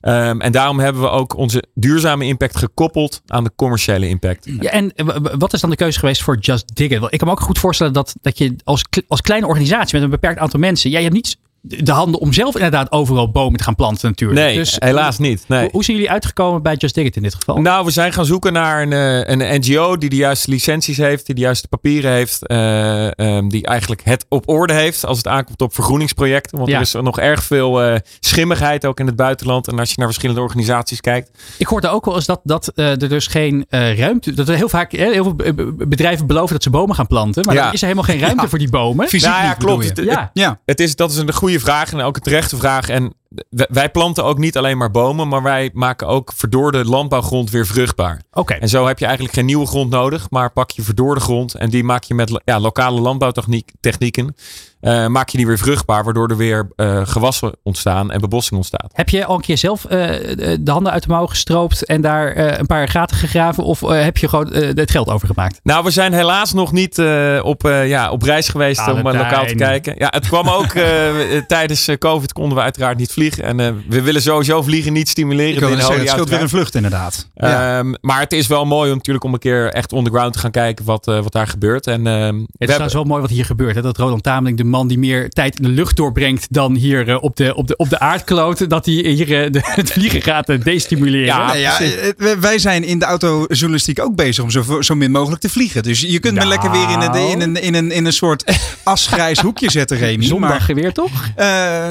[0.01, 4.49] Ehm, en daarom hebben we ook onze duurzame impact gekoppeld aan de commerciële impact.
[4.61, 5.07] Ja, en eh,
[5.39, 7.93] wat is dan de keuze geweest voor Just Dig Ik kan me ook goed voorstellen
[7.93, 10.91] dat, dat je als, als kleine organisatie met een beperkt aantal mensen.
[10.91, 14.41] Ja, je hebt niet de handen om zelf inderdaad overal bomen te gaan planten natuurlijk.
[14.41, 15.45] Nee, Dus, helaas niet.
[15.47, 15.61] Nee.
[15.61, 17.57] Hoe, hoe zijn jullie uitgekomen bij Just Dig It in dit geval?
[17.61, 21.27] Nou, we zijn gaan zoeken naar een, eh, een NGO die de juiste licenties heeft,
[21.27, 25.27] die de juiste papieren heeft, eh, ehm, die eigenlijk het op orde heeft als het
[25.27, 26.59] aankomt op vergroeningsprojecten.
[26.59, 26.77] Want Ja.
[26.77, 29.69] er is nog erg veel eh, schimmigheid ook in het buitenland.
[29.69, 31.31] En als je naar verschillende organisaties kijkt.
[31.59, 34.33] Ik hoorde ook wel eens dat, dat eh, er dus geen eh, ruimte.
[34.35, 37.45] Dat er heel vaak heel veel be- be- bedrijven beloven dat ze bomen gaan planten.
[37.47, 37.63] Maar Ja.
[37.65, 38.49] dan is er helemaal geen ruimte Ja.
[38.49, 39.09] voor die bomen.
[39.09, 39.85] Fysiek Nou ja, klopt.
[39.89, 40.31] Het- Ja.
[40.33, 42.89] Ja, Het is, dat is een goede vraag en ook een terechte vraag.
[42.89, 43.15] En
[43.51, 48.23] wij planten ook niet alleen maar bomen, maar wij maken ook verdorde landbouwgrond weer vruchtbaar.
[48.33, 48.55] Oké.
[48.55, 51.71] En zo heb je eigenlijk geen nieuwe grond nodig, maar pak je verdorde grond en
[51.71, 54.35] die maak je met ja, lokale landbouwtechnieken.
[54.81, 58.91] Eh, maak je die weer vruchtbaar, waardoor er weer eh, gewassen ontstaan en bebossing ontstaat.
[58.93, 59.99] Heb je al een keer zelf eh,
[60.61, 63.65] de handen uit de mouw gestroopt en daar eh, een paar gaten gegraven?
[63.65, 65.61] Of eh, heb je gewoon eh, het geld overgemaakt?
[65.63, 69.17] Nou, we zijn helaas nog niet eh, op, eh, ja, op reis geweest om Valentijn.
[69.17, 69.95] lokaal te kijken.
[69.99, 70.67] Ja, het kwam ook
[71.47, 73.45] tijdens eh, COVID konden we uiteraard niet vliegen.
[73.45, 75.73] En eh, we willen sowieso vliegen niet stimuleren.
[75.73, 77.29] ik zeggen, het scheelt weer een vlucht inderdaad.
[77.35, 77.79] Ja.
[77.79, 80.51] Ehm, maar het is wel mooi om natuurlijk om een keer echt underground te gaan
[80.51, 81.87] kijken wat, eh, wat daar gebeurt.
[81.87, 83.75] En, ehm, Het is trouwens wel mooi wat hier gebeurt.
[83.75, 83.83] Hè?
[83.83, 87.23] Dat Roland Tameling, de man die meer tijd in de lucht doorbrengt dan hier eh,
[87.23, 90.49] op, de, op, de, op de aardkloot, dat hij hier eh, de, het vliegen gaat
[90.49, 91.27] eh, destimuleren.
[91.27, 91.79] Ja, Nee, ja,
[92.41, 95.83] wij- zijn in de autojournalistiek ook bezig om zo, zo min mogelijk te vliegen.
[95.83, 96.51] Dus je kunt me Nou.
[96.51, 98.45] lekker weer in een, in een, in een, in een soort
[98.85, 100.25] asgrijs hoekje zetten, Remy.
[100.25, 101.11] Zondag Maar, weer toch?
[101.37, 101.47] eh,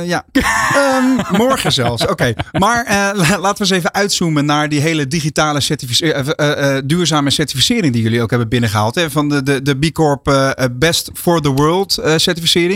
[0.08, 2.08] ja, Ehm, morgen zelfs.
[2.08, 6.76] Oké, maar eh, la- laten we eens even uitzoomen naar die hele digitale eh, eh,
[6.76, 8.96] eh, duurzame certificering die jullie ook hebben binnengehaald.
[8.96, 9.10] Hè?
[9.12, 12.14] Van de, de, de B Corp Best for the World eh,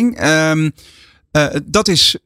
[0.01, 0.69] Ehm,
[1.31, 2.17] eh, dat is,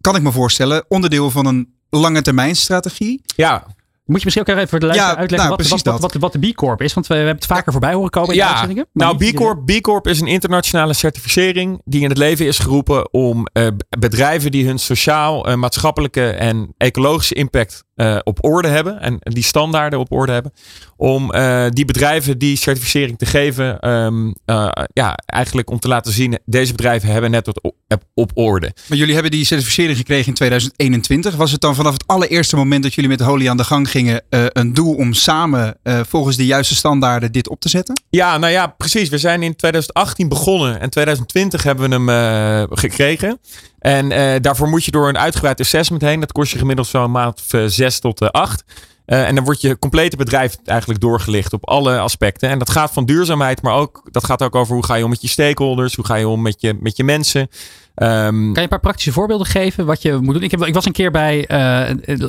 [0.00, 3.22] kan ik me voorstellen, onderdeel van een lange termijn strategie.
[3.36, 3.64] ja,
[4.04, 6.12] Moet je misschien ook even voor de luisteraar Ja, uitleggen nou, wat, wat, precies wat,
[6.12, 6.94] wat, wat de B Corp is?
[6.94, 8.48] Want we, we hebben het vaker voorbij horen komen in de ja.
[8.48, 8.86] uitzendingen.
[8.92, 13.12] nou B Corp, B Corp is een internationale certificering die in het leven is geroepen
[13.12, 13.66] om eh,
[13.98, 19.42] bedrijven die hun sociaal, eh, maatschappelijke en ecologische impact eh, op orde hebben en die
[19.42, 20.52] standaarden op orde hebben,
[20.96, 26.12] om eh, die bedrijven die certificering te geven, ehm, eh, ja, eigenlijk om te laten
[26.12, 27.74] zien, deze bedrijven hebben net wat op,
[28.14, 28.72] op orde.
[28.88, 31.36] Maar jullie hebben die certificering gekregen in 2021.
[31.36, 34.22] Was het dan vanaf het allereerste moment dat jullie met Holy aan de gang gingen
[34.28, 35.76] een doel om samen
[36.08, 38.02] volgens de juiste standaarden dit op te zetten?
[38.10, 39.08] Ja, nou ja, precies.
[39.08, 43.38] We zijn in 2018 begonnen en 2020 hebben we hem gekregen.
[43.80, 46.20] En eh, daarvoor moet je door een uitgebreid assessment heen.
[46.20, 48.64] Dat kost je gemiddeld zo'n maand of eh, zes tot eh, acht.
[49.04, 52.48] En dan wordt je complete bedrijf eigenlijk doorgelicht op alle aspecten.
[52.48, 55.10] En dat gaat van duurzaamheid, maar ook, dat gaat ook over hoe ga je om
[55.10, 57.48] met je stakeholders, hoe ga je om met je, met je mensen.
[57.94, 60.42] Ehm, Kan je een paar praktische voorbeelden geven wat je moet doen?
[60.42, 61.44] Ik, heb, ik was een keer bij,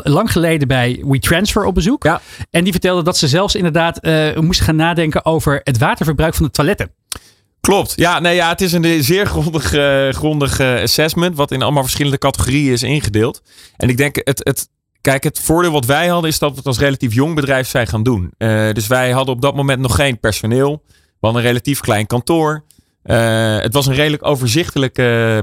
[0.03, 2.03] lang geleden bij WeTransfer op bezoek.
[2.03, 2.21] Ja.
[2.49, 6.45] En die vertelde dat ze zelfs inderdaad eh, moesten gaan nadenken over het waterverbruik van
[6.45, 6.91] de toiletten.
[7.61, 7.93] Klopt.
[7.95, 11.83] Ja, nee, ja, het is een zeer grondig, eh, grondig eh, assessment, wat in allemaal
[11.83, 13.41] verschillende categorieën is ingedeeld.
[13.77, 14.69] En ik denk, het, het,
[15.01, 17.87] kijk, het voordeel wat wij hadden is dat we het als relatief jong bedrijf zijn
[17.87, 18.31] gaan doen.
[18.37, 20.83] Eh, dus wij hadden op dat moment nog geen personeel.
[20.87, 22.63] We hadden een relatief klein kantoor.
[23.03, 24.93] Het was een redelijk overzichtelijk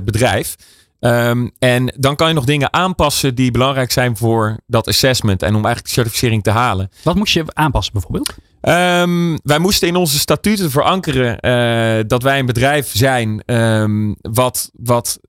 [0.05, 0.57] bedrijf.
[1.01, 5.49] Ehm, en dan kan je nog dingen aanpassen die belangrijk zijn voor dat assessment en
[5.55, 6.91] om eigenlijk de certificering te halen.
[7.03, 8.35] Wat moest je aanpassen bijvoorbeeld?
[8.61, 14.71] Ehm, wij moesten in onze statuten verankeren eh, dat wij een bedrijf zijn ehm, wat,
[14.73, 15.21] wat,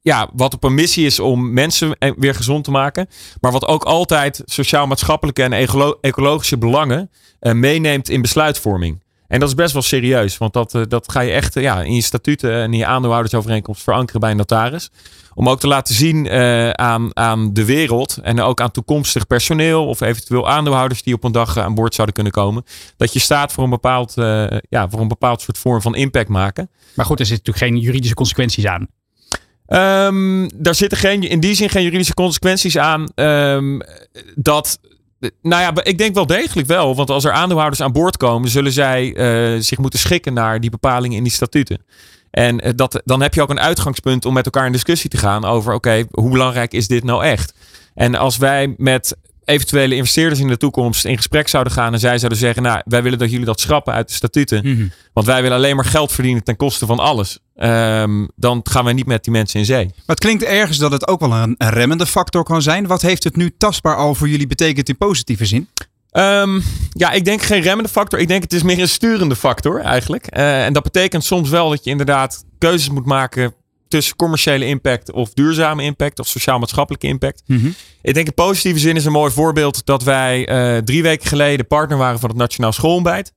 [0.00, 3.08] ja, wat op een missie is om mensen weer gezond te maken.
[3.40, 9.02] Maar wat ook altijd sociaal-maatschappelijke en ecolo- ecologische belangen eh, meeneemt in besluitvorming.
[9.28, 11.82] En dat is best wel serieus, want dat, eh, dat ga je echt eh, ja,
[11.82, 14.90] in je statuten en in je aandeelhoudersovereenkomst verankeren bij een notaris.
[15.34, 19.86] Om ook te laten zien eh, aan, aan de wereld en ook aan toekomstig personeel
[19.86, 22.64] of eventueel aandeelhouders die op een dag aan boord zouden kunnen komen.
[22.96, 24.14] Dat je staat voor een bepaald,
[24.68, 26.70] ja, voor een bepaald soort vorm van impact maken.
[26.94, 28.88] Maar goed, er zitten natuurlijk geen juridische consequenties aan.
[29.66, 33.08] Ehm, daar zitten geen, in die zin geen juridische consequenties aan.
[33.14, 33.80] Ehm,
[34.34, 34.80] dat,
[35.42, 36.94] nou ja, ik denk wel degelijk wel.
[36.94, 40.70] Want als er aandeelhouders aan boord komen, zullen zij eh, zich moeten schikken naar die
[40.70, 41.82] bepalingen in die statuten.
[42.30, 45.16] En eh, dat, dan heb je ook een uitgangspunt om met elkaar in discussie te
[45.16, 47.54] gaan over: oké, hoe belangrijk is dit nou echt?
[47.94, 49.16] En als wij met
[49.48, 53.02] eventuele investeerders in de toekomst in gesprek zouden gaan en zij zouden zeggen, nou, wij
[53.02, 54.86] willen dat jullie dat schrappen uit de statuten, Mhm.
[55.12, 58.92] want wij willen alleen maar geld verdienen ten koste van alles, Ehm, dan gaan wij
[58.92, 59.84] niet met die mensen in zee.
[59.84, 62.86] Maar het klinkt ergens dat het ook wel een, remmende factor kan zijn.
[62.86, 65.68] Wat heeft het nu tastbaar al voor jullie betekend in positieve zin?
[66.10, 68.18] Ehm, ja, ik denk geen remmende factor.
[68.18, 70.26] Ik denk het is meer een sturende factor eigenlijk.
[70.26, 73.54] Eh, en dat betekent soms wel dat je inderdaad keuzes moet maken
[73.88, 77.42] tussen commerciële impact of duurzame impact of sociaal-maatschappelijke impact.
[78.02, 81.66] Ik denk in positieve zin is een mooi voorbeeld dat wij eh, drie weken geleden
[81.66, 83.32] partner waren van het Nationaal Schoolontbijt.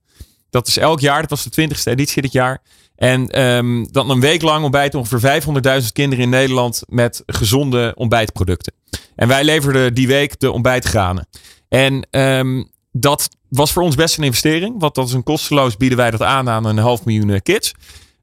[0.50, 2.62] Dat is elk jaar, dat was de twintigste editie dit jaar.
[2.96, 5.42] En ehm, dan een week lang ontbijten ongeveer
[5.82, 8.72] 500.000 kinderen in Nederland met gezonde ontbijtproducten.
[9.16, 11.28] En wij leverden die week de ontbijtgranen.
[11.68, 14.74] En ehm, dat was voor ons best een investering.
[14.78, 17.74] Want dat is een kosteloos bieden wij dat aan aan een half miljoen eh, kids.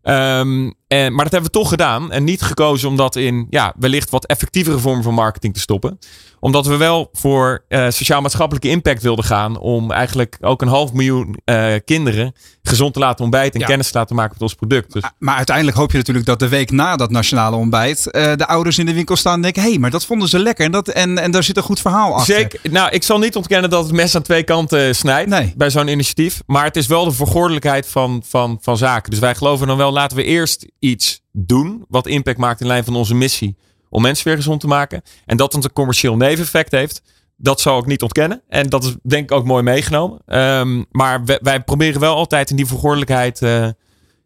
[0.02, 2.12] Ehm, maar dat hebben we toch gedaan.
[2.12, 6.00] En niet gekozen om dat in ja, wellicht wat effectievere vormen van marketing te stoppen.
[6.40, 9.60] Omdat we wel voor eh, sociaal-maatschappelijke impact wilden gaan.
[9.60, 12.34] Om eigenlijk ook een half miljoen eh, kinderen
[12.64, 13.54] gezond te laten ontbijten.
[13.54, 13.66] En Ja.
[13.66, 14.94] kennis te laten maken met ons product.
[14.94, 18.48] Dus Maar uiteindelijk hoop je natuurlijk dat de week na dat nationale ontbijt eh, de
[18.48, 20.72] ouders in de winkel staan en denken, hé, hey, maar dat vonden ze lekker en,
[20.72, 22.36] dat, en, en daar zit een goed verhaal achter.
[22.36, 22.60] Zeker.
[22.72, 25.54] Nou, ik zal niet ontkennen dat het mes aan twee kanten snijdt Nee.
[25.58, 26.42] bij zo'n initiatief.
[26.46, 29.10] Maar het is wel de vergordelijkheid van, van, van zaken.
[29.12, 32.84] Dus wij geloven dan wel, laten we eerst iets doen wat impact maakt in lijn
[32.84, 33.58] van onze missie
[33.90, 35.02] om mensen weer gezond te maken.
[35.26, 37.02] En dat het een commercieel neveneffect heeft,
[37.38, 38.42] dat zal ik niet ontkennen.
[38.48, 40.20] En dat is denk ik ook mooi meegenomen.
[40.26, 43.68] Ehm, maar wij, wij proberen wel altijd in die vergordelijkheid eh,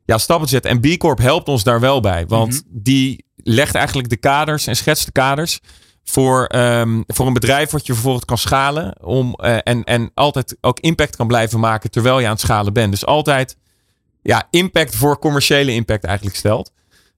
[0.05, 0.71] ja, stappen te zetten.
[0.71, 2.27] En B Corp helpt ons daar wel bij.
[2.27, 5.59] Want die legt eigenlijk de kaders en schetst de kaders
[6.03, 9.03] voor, ehm, voor een bedrijf wat je vervolgens kan schalen.
[9.03, 12.73] Om, eh, en, en altijd ook impact kan blijven maken terwijl je aan het schalen
[12.73, 12.91] bent.
[12.91, 13.57] Dus altijd
[14.21, 16.71] ja, impact voor commerciële impact eigenlijk stelt.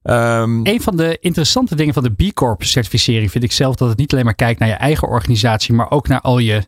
[0.05, 3.89] Ehm, Een van de interessante dingen van de B Corp certificering vind ik zelf dat
[3.89, 6.63] het niet alleen maar kijkt naar je eigen organisatie, maar ook naar al je,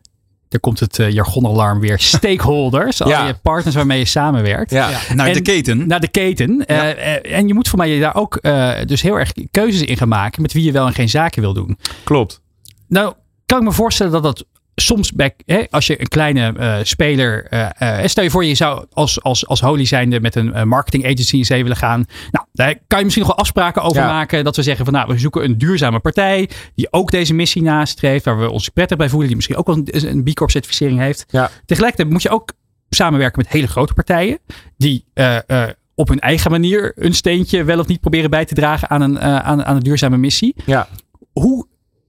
[0.48, 3.26] daar komt het eh, jargonalarm weer, stakeholders, al Ja.
[3.26, 4.70] je partners waarmee je samenwerkt.
[4.70, 4.90] ja.
[5.14, 5.86] Naar En- de keten.
[5.86, 6.66] Naar de keten.
[6.66, 9.96] Eh, eh, en je moet voor mij daar ook eh, dus heel erg keuzes in
[9.96, 11.78] gaan maken met wie je wel en geen zaken wil doen.
[12.04, 12.40] klopt.
[12.88, 13.14] Nou,
[13.46, 17.46] kan ik me voorstellen dat dat soms bij, hè, als je een kleine eh, speler,
[17.46, 21.04] eh, eh, stel je voor je zou als, als, als Holy zijnde met een marketing
[21.04, 22.04] agency in zee willen gaan.
[22.30, 24.06] Nou, daar kan je misschien nog wel afspraken over Ja.
[24.06, 24.44] maken.
[24.44, 28.24] Dat we zeggen van nou, we zoeken een duurzame partij die ook deze missie nastreeft,
[28.24, 30.98] waar we ons prettig bij voelen, die misschien ook wel een, een B Corp certificering
[30.98, 31.24] heeft.
[31.28, 31.50] Ja.
[31.66, 32.52] Tegelijkertijd moet je ook
[32.90, 34.38] samenwerken met hele grote partijen
[34.76, 38.54] die eh, eh, op hun eigen manier een steentje wel of niet proberen bij te
[38.54, 40.88] dragen aan een, eh, aan, aan een duurzame missie Ja.
[41.32, 41.66] hoe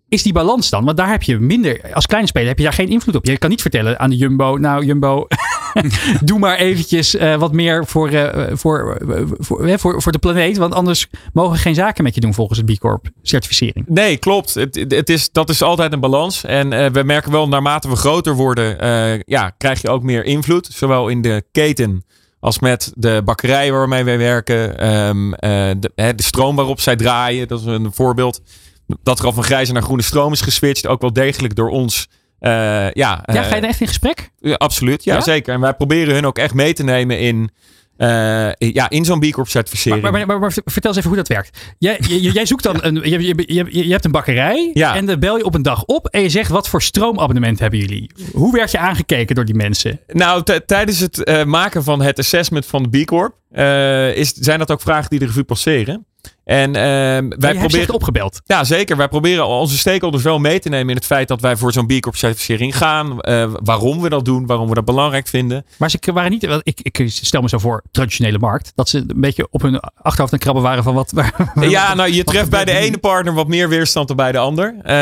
[0.09, 0.85] is die balans dan?
[0.85, 3.25] Want daar heb je minder, als kleine speler heb je daar geen invloed op.
[3.25, 5.27] Je kan niet vertellen aan de Jumbo, nou Jumbo,
[6.23, 10.57] doe maar eventjes eh, wat meer voor, eh, voor, eh, voor, voor, voor de planeet.
[10.57, 13.85] Want anders mogen geen zaken met je doen volgens de B Corp certificering.
[13.87, 14.53] Nee, klopt.
[14.53, 16.43] Het, het is, dat is altijd een balans.
[16.43, 18.77] En we merken wel, naarmate we groter worden,
[19.25, 20.69] ja, krijg je ook meer invloed.
[20.71, 22.03] Zowel in de keten
[22.39, 24.77] als met de bakkerij waarmee wij werken.
[24.77, 28.41] Ehm, eh, de, de stroom waarop zij draaien, dat is een voorbeeld.
[29.03, 30.87] Dat er al van grijze naar groene stroom is geswitcht.
[30.87, 32.07] Ook wel degelijk door ons.
[32.39, 34.29] Eh, ja, Ja, ga je eh, daar echt in gesprek?
[34.39, 35.03] ja, absoluut.
[35.03, 35.21] Ja, Ja?
[35.21, 35.53] zeker.
[35.53, 37.49] En wij proberen hun ook echt mee te nemen in,
[37.97, 40.01] eh, ja, in zo'n B Corp certificering.
[40.01, 41.73] Maar, maar, maar, maar vertel eens even hoe dat werkt.
[41.77, 43.35] Jij, je- jij zoekt dan een, je,
[43.85, 44.95] je, hebt een bakkerij Ja.
[44.95, 47.79] en dan bel je op een dag op en je zegt wat voor stroomabonnement hebben
[47.79, 48.11] jullie?
[48.33, 49.99] Hoe werd je aangekeken door die mensen?
[50.07, 53.35] Nou, tijdens het maken van het assessment van de B Corp
[54.15, 56.05] is, zijn dat ook vragen die de revue passeren.
[56.45, 57.93] En eh, wij echt proberen.
[57.93, 58.41] opgebeld.
[58.45, 58.97] Ja, zeker.
[58.97, 61.85] Wij proberen onze stakeholders wel mee te nemen in het feit dat wij voor zo'n
[61.85, 63.21] B Corp certificering gaan.
[63.21, 65.65] eh, waarom we dat doen, waarom we dat belangrijk vinden.
[65.77, 68.71] Maar ze waren niet, wel, ik, ik stel me zo voor, traditionele markt.
[68.75, 71.11] Dat ze een beetje op hun achterhoofd aan het krabben waren van wat.
[71.11, 74.37] waar- Ja, nou, je treft bij de ene partner wat meer weerstand dan bij de
[74.37, 74.75] ander.
[74.83, 74.95] Eh,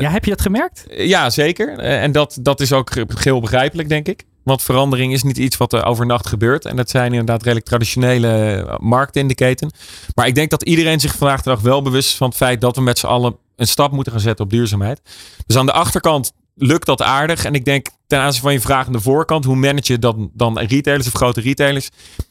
[0.00, 0.84] Ja, heb je dat gemerkt?
[0.96, 1.78] Ja, zeker.
[1.78, 4.24] Eh, En dat, dat is ook ge- geheel begrijpelijk, denk ik.
[4.44, 6.64] Want verandering is niet iets wat er overnacht gebeurt.
[6.64, 9.70] En dat zijn inderdaad redelijk traditionele eh, markten in de keten.
[10.14, 12.60] Maar ik denk dat iedereen zich vandaag de dag wel bewust is van het feit
[12.60, 15.00] dat we met z'n allen een stap moeten gaan zetten op duurzaamheid.
[15.46, 17.44] Dus aan de achterkant lukt dat aardig.
[17.44, 20.30] En ik denk ten aanzien van je vraag aan de voorkant, hoe manage je dan,
[20.34, 21.88] dan retailers of grote retailers?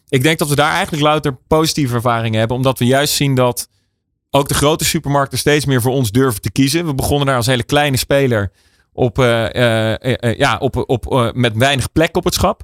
[0.09, 2.57] Ik denk dat we daar eigenlijk louter positieve ervaringen hebben.
[2.57, 3.67] Omdat we juist zien dat
[4.29, 6.85] ook de grote supermarkten steeds meer voor ons durven te kiezen.
[6.85, 8.51] We begonnen daar als hele kleine speler
[8.93, 12.63] op, eh, eh, eh, ja, op, op, met weinig plek op het schap.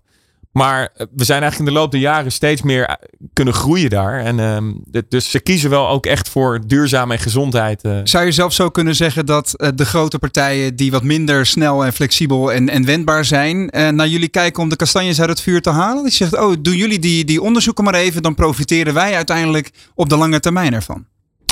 [0.51, 2.97] Maar we zijn eigenlijk in de loop der jaren steeds meer
[3.33, 4.19] kunnen groeien daar.
[4.19, 4.71] En ehm,
[5.07, 7.89] dus ze kiezen wel ook echt voor duurzaam en gezondheid.
[8.03, 11.93] Zou je zelf zo kunnen zeggen dat de grote partijen die wat minder snel en
[11.93, 15.69] flexibel en, en wendbaar zijn, naar jullie kijken om de kastanjes uit het vuur te
[15.69, 16.03] halen?
[16.03, 20.09] Die zegt, oh, doen jullie die, die onderzoeken maar even, dan profiteren wij uiteindelijk op
[20.09, 21.05] de lange termijn ervan.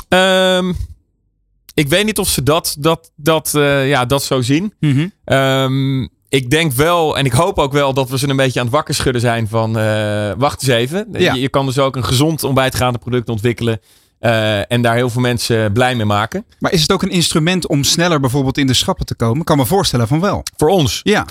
[0.08, 0.72] Ehm,
[1.78, 4.74] ik weet niet of ze dat, dat, dat, eh, ja, dat zo zien.
[5.24, 8.66] Ehm, ik denk wel, en ik hoop ook wel, dat we ze een beetje aan
[8.66, 9.78] het wakker schudden zijn van...
[9.78, 11.08] eh, wacht eens even.
[11.12, 11.34] Ja.
[11.34, 13.80] Je, je kan dus ook een gezond ontbijtgaande product ontwikkelen.
[14.18, 16.44] eh, en daar heel veel mensen blij mee maken.
[16.58, 19.38] Maar is het ook een instrument om sneller bijvoorbeeld in de schappen te komen?
[19.38, 20.42] Ik kan me voorstellen van wel.
[20.56, 21.00] Voor ons.
[21.02, 21.26] Ja,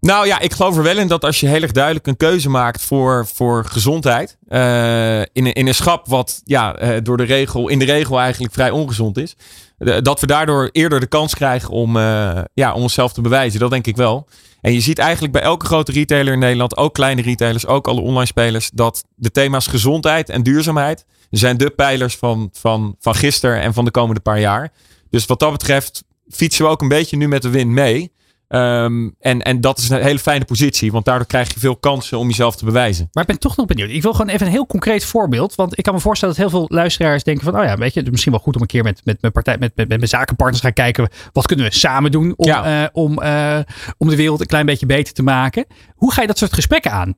[0.00, 2.48] Nou ja, ik geloof er wel in dat als je heel erg duidelijk een keuze
[2.48, 4.36] maakt voor, voor gezondheid.
[4.48, 8.20] eh, in, een, in een schap wat ja, eh, door de regel, in de regel
[8.20, 9.36] eigenlijk vrij ongezond is.
[9.84, 13.60] Eh, dat we daardoor eerder de kans krijgen om, eh, ja, om onszelf te bewijzen.
[13.60, 14.28] Dat denk ik wel.
[14.60, 18.00] En je ziet eigenlijk bij elke grote retailer in Nederland, ook kleine retailers, ook alle
[18.00, 23.60] online spelers, dat de thema's gezondheid en duurzaamheid zijn de pijlers van, van, van gisteren
[23.60, 24.72] en van de komende paar jaar.
[25.10, 28.12] Dus wat dat betreft fietsen we ook een beetje nu met de wind mee.
[28.52, 32.18] Ehm, en, en dat is een hele fijne positie, want daardoor krijg je veel kansen
[32.18, 33.08] om jezelf te bewijzen.
[33.12, 33.90] Maar ik ben toch nog benieuwd.
[33.90, 35.54] Ik wil gewoon even een heel concreet voorbeeld.
[35.54, 37.58] Want ik kan me voorstellen dat heel veel luisteraars denken van...
[37.58, 39.32] oh ja, weet je, het is misschien wel goed om een keer met, met, mijn,
[39.32, 41.08] partij, met, met, met mijn zakenpartners te gaan kijken...
[41.32, 42.82] wat kunnen we samen doen om, Ja.
[42.82, 43.58] eh, om, eh,
[43.98, 45.66] om de wereld een klein beetje beter te maken.
[45.94, 47.14] Hoe ga je dat soort gesprekken aan?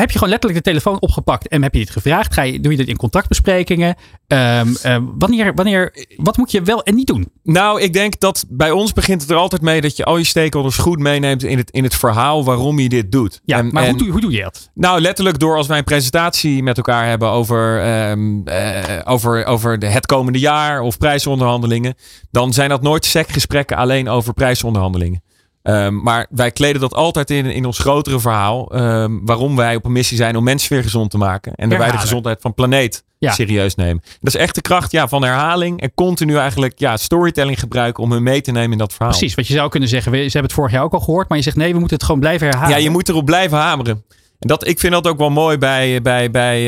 [0.00, 2.34] Heb je gewoon letterlijk de telefoon opgepakt en heb je dit gevraagd?
[2.34, 3.96] Ga je, doe je dit in contractbesprekingen?
[4.26, 7.30] Ehm, eh, wanneer, wanneer, wat moet je wel en niet doen?
[7.42, 10.24] Nou, ik denk dat bij ons begint het er altijd mee dat je al je
[10.24, 13.40] stakeholders goed meeneemt in het, in het verhaal waarom je dit doet.
[13.44, 14.70] Ja, En- maar en- hoe, doe, hoe doe je dat?
[14.74, 19.78] Nou, letterlijk door als wij een presentatie met elkaar hebben over, ehm, eh, over, over
[19.78, 21.94] de, het komende jaar of prijsonderhandelingen.
[22.30, 25.22] Dan zijn dat nooit SEC-gesprekken alleen over prijsonderhandelingen.
[25.62, 28.70] Ehm, maar wij kleden dat altijd in, in ons grotere verhaal.
[28.72, 31.54] ehm, waarom wij op een missie zijn om mensen weer gezond te maken.
[31.54, 33.32] En dat wij de gezondheid van planeet Ja.
[33.32, 34.02] serieus nemen.
[34.20, 35.80] Dat is echt de kracht ja, van herhaling.
[35.80, 39.10] En continu eigenlijk ja, storytelling gebruiken om hun mee te nemen in dat verhaal.
[39.10, 40.12] Precies, wat je zou kunnen zeggen.
[40.12, 41.28] we- Ze hebben het vorig jaar ook al gehoord.
[41.28, 42.70] Maar je zegt nee, we moeten het gewoon blijven herhalen.
[42.76, 44.04] Ja, je moet erop blijven hameren.
[44.38, 46.60] En dat, ik vind dat ook wel mooi bij, bij, bij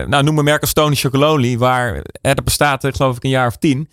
[0.00, 3.30] eh, nou, noem een merk als Tony Chocolonely, waar dat bestaat er geloof ik een
[3.30, 3.88] jaar of tien.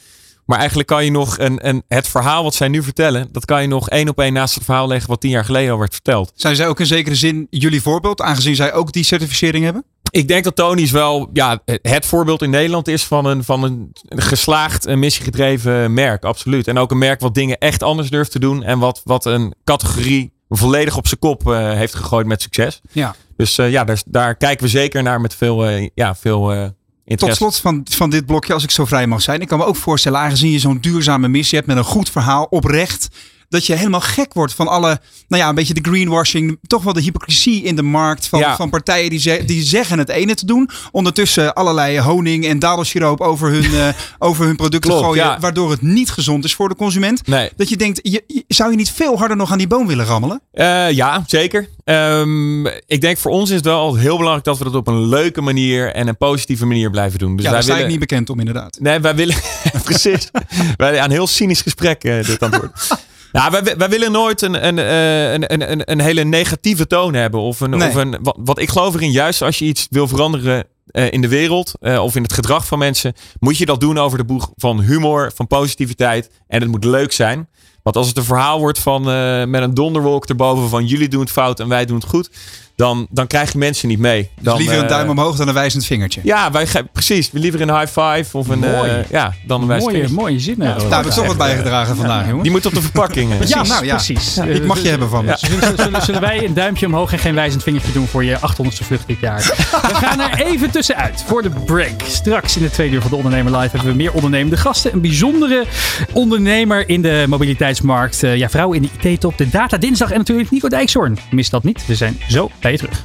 [0.46, 3.62] Maar eigenlijk kan je nog een, een, het verhaal wat zij nu vertellen, dat kan
[3.62, 5.94] je nog één op één naast het verhaal leggen wat tien jaar geleden al werd
[5.94, 6.32] verteld.
[6.36, 9.86] zijn zij ook in zekere zin jullie voorbeeld, aangezien zij ook die certificering hebben?
[10.10, 13.92] Ik denk dat Tony's wel ja, het voorbeeld in Nederland is van een, van een
[14.10, 16.24] geslaagd en missiegedreven merk.
[16.24, 16.68] Absoluut.
[16.68, 18.64] En ook een merk wat dingen echt anders durft te doen.
[18.64, 22.82] En wat, wat een categorie volledig op zijn kop eh, heeft gegooid met succes.
[22.92, 23.16] Ja.
[23.38, 26.74] Dus eh, ja, daar, daar kijken we zeker naar met veel, eh, ja, veel
[27.06, 29.42] Tot slot van, van dit blokje, als ik zo vrij mag zijn.
[29.42, 32.48] Ik kan me ook voorstellen, aangezien je zo'n duurzame missie hebt met een goed verhaal,
[32.50, 33.08] oprecht.
[33.50, 36.58] Dat je helemaal gek wordt van alle, nou ja, een beetje de greenwashing.
[36.68, 38.56] Toch wel de hypocrisie in de markt van, Ja.
[38.56, 40.70] van partijen die, ze- die zeggen het ene te doen.
[40.92, 43.88] Ondertussen allerlei honing en dadelsiroop over hun, eh,
[44.28, 45.24] over hun producten Klopt, gooien.
[45.24, 45.40] ja.
[45.40, 47.28] Waardoor het niet gezond is voor de consument.
[47.28, 47.50] Nee.
[47.56, 50.06] Dat je denkt, je, je- zou je niet veel harder nog aan die boom willen
[50.06, 50.42] rammelen?
[50.52, 51.70] Eh, ja, zeker.
[51.84, 55.08] Ehm, ik denk voor ons is het wel heel belangrijk dat we dat op een
[55.08, 57.36] leuke manier en een positieve manier blijven doen.
[57.36, 58.78] Dus ja, wij daar sta ik niet bekend om inderdaad.
[58.80, 59.36] Nee, wij willen.
[59.84, 60.30] precies.
[60.78, 62.72] wij aan een heel cynisch gesprek eh, dit antwoord.
[63.36, 67.14] Nou, wij, wij willen nooit een, een, eh, een, een, een, een hele negatieve toon
[67.14, 67.40] hebben.
[67.40, 67.90] Of een, Nee.
[67.90, 71.22] of een, wat, wat ik geloof erin, juist als je iets wil veranderen eh, in
[71.22, 74.24] de wereld eh, of in het gedrag van mensen, moet je dat doen over de
[74.24, 76.30] boeg van humor, van positiviteit.
[76.48, 77.50] En het moet leuk zijn.
[77.84, 79.04] Want als het een verhaal wordt van
[79.50, 82.30] met een donderwolk erboven van jullie doen het fout en wij doen het goed,
[82.76, 84.30] dan, dan krijg je mensen niet mee.
[84.36, 86.22] Dus Dan, liever een eh, duim omhoog dan een wijzend vingertje.
[86.24, 87.30] Ja, wij precies.
[87.32, 88.90] Liever een high five of een Mooi.
[88.90, 90.22] eh, ja, dan een wijze mooie, vingertje.
[90.22, 90.68] mooie zinnen.
[90.90, 92.44] Daar heb ik toch wat bijgedragen vandaag, jongen.
[92.44, 93.32] Die moet op de verpakking.
[93.32, 93.48] eh.
[93.56, 93.96] Ja, nou ja.
[93.96, 94.38] precies.
[94.38, 95.34] Ik mag je hebben van me.
[95.38, 98.86] Zullen, zullen, zullen wij een duimpje omhoog en geen wijzend vingertje doen voor je 800ste
[98.86, 99.40] vlucht dit jaar?
[99.72, 101.92] We gaan er even tussenuit voor de break.
[102.08, 104.94] Straks in de tweede uur van de Ondernemer Live hebben we meer ondernemende gasten.
[104.94, 105.66] Een bijzondere
[106.14, 108.24] ondernemer in de mobiliteitsmarkt.
[108.24, 109.38] Eh, ja, vrouw in de IT-top.
[109.38, 111.18] De Data Dinsdag en natuurlijk Nico Dijkshoorn.
[111.32, 111.86] Mis dat niet.
[111.86, 113.04] We zijn zo bij je terug.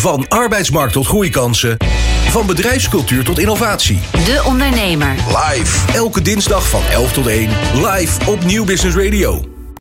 [0.00, 1.76] Van arbeidsmarkt tot groeikansen.
[2.28, 4.00] Van bedrijfscultuur tot innovatie.
[4.12, 5.14] De Ondernemer.
[5.26, 5.92] Live.
[5.92, 7.48] Elke dinsdag van 11 tot 1.
[7.74, 9.55] Live op Nieuw Business Radio.